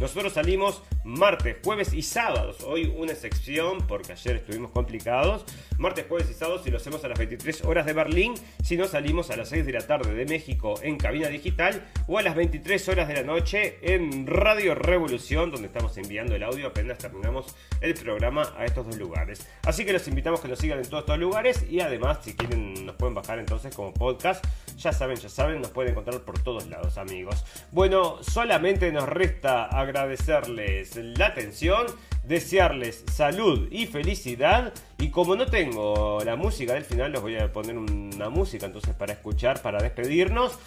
[0.00, 2.62] Nosotros salimos martes, jueves y sábados.
[2.64, 5.44] Hoy una excepción porque ayer estuvimos complicados.
[5.78, 8.34] Martes, jueves y sábados si lo hacemos a las 23 horas de Berlín.
[8.62, 11.86] Si no salimos a las 6 de la tarde de México en cabina digital.
[12.08, 16.42] O a las 23 horas de la noche en Radio Revolución donde estamos enviando el
[16.42, 19.46] audio apenas terminamos el programa a estos dos lugares.
[19.64, 21.64] Así que los invitamos que nos sigan en todos estos lugares.
[21.70, 24.44] Y además si quieren nos pueden bajar entonces como podcast.
[24.78, 27.44] Ya saben, ya saben, nos pueden encontrar por todos lados amigos.
[27.70, 31.86] Bueno, solamente nos resta agradecerles la atención,
[32.24, 34.72] desearles salud y felicidad.
[34.98, 38.94] Y como no tengo la música del final, les voy a poner una música entonces
[38.94, 40.58] para escuchar, para despedirnos.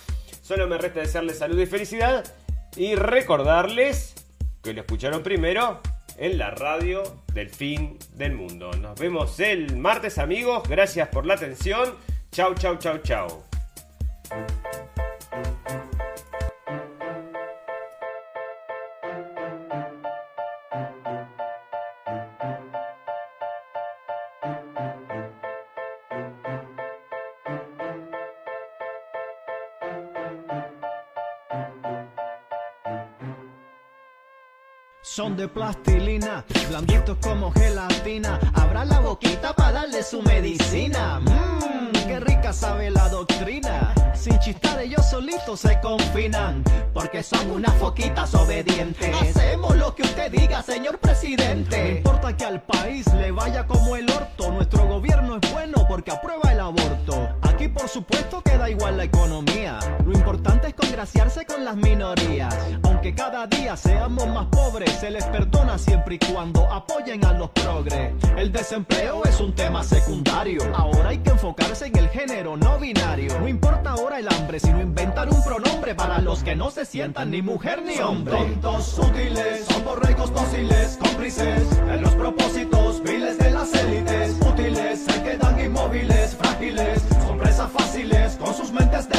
[0.41, 2.23] Solo me resta desearles salud y felicidad
[2.75, 4.13] y recordarles
[4.61, 5.81] que lo escucharon primero
[6.17, 7.03] en la radio
[7.33, 8.71] del fin del mundo.
[8.71, 11.95] Nos vemos el martes amigos, gracias por la atención.
[12.31, 13.43] Chau, chau, chau, chau.
[35.05, 38.39] Son de plastilina, blanditos como gelatina.
[38.55, 41.19] Abra la boquita para darle su medicina.
[41.19, 43.93] Mmm, qué rica sabe la doctrina.
[44.15, 49.15] Sin chistar ellos solitos se confinan, porque son unas foquitas obedientes.
[49.21, 51.77] Hacemos lo que usted diga, señor presidente.
[51.77, 56.11] No importa que al país le vaya como el orto, nuestro gobierno es bueno porque
[56.11, 57.29] aprueba el aborto.
[57.55, 59.79] Aquí por supuesto que da igual la economía.
[60.05, 62.53] Lo importante es congraciarse con las minorías.
[62.83, 67.51] Aunque cada día seamos más pobres, se les perdona siempre y cuando apoyen a los
[67.51, 68.11] progres.
[68.35, 70.63] El desempleo es un tema secundario.
[70.75, 73.39] Ahora hay que enfocarse en el género no binario.
[73.39, 77.31] No importa ahora el hambre, sino inventar un pronombre para los que no se sientan
[77.31, 78.37] ni mujer ni hombre.
[78.37, 84.44] Son tontos útiles, son borregos dóciles, cómplices en los propósitos viles de las élites.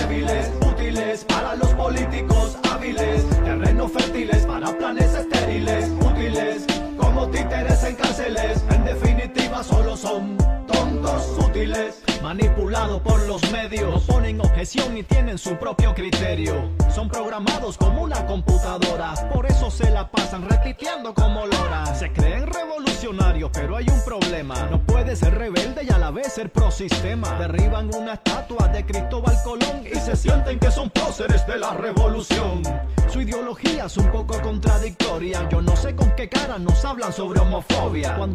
[0.09, 0.51] Débiles.
[0.67, 5.91] Útiles para los políticos hábiles, terrenos fértiles para planes estériles.
[6.01, 10.37] Útiles como títeres en cárceles, en definitiva solo son
[10.67, 13.89] tontos útiles manipulados por los medios.
[13.89, 16.73] No ponen objeción y tienen su propio criterio.
[16.93, 21.95] Son programados como una computadora, por eso se la pasan repitiendo como lora.
[21.95, 24.57] Se creen revolucionarios, pero hay un problema.
[24.73, 27.39] No puede ser rebelde y a la vez ser pro sistema.
[27.39, 32.65] Derriban una estatua de Cristóbal Colón y se sienten que son próceres de la revolución.
[33.09, 35.49] Su ideología es un poco contradictoria.
[35.49, 38.17] Yo no sé con qué cara nos hablan sobre homofobia.
[38.17, 38.35] Cuando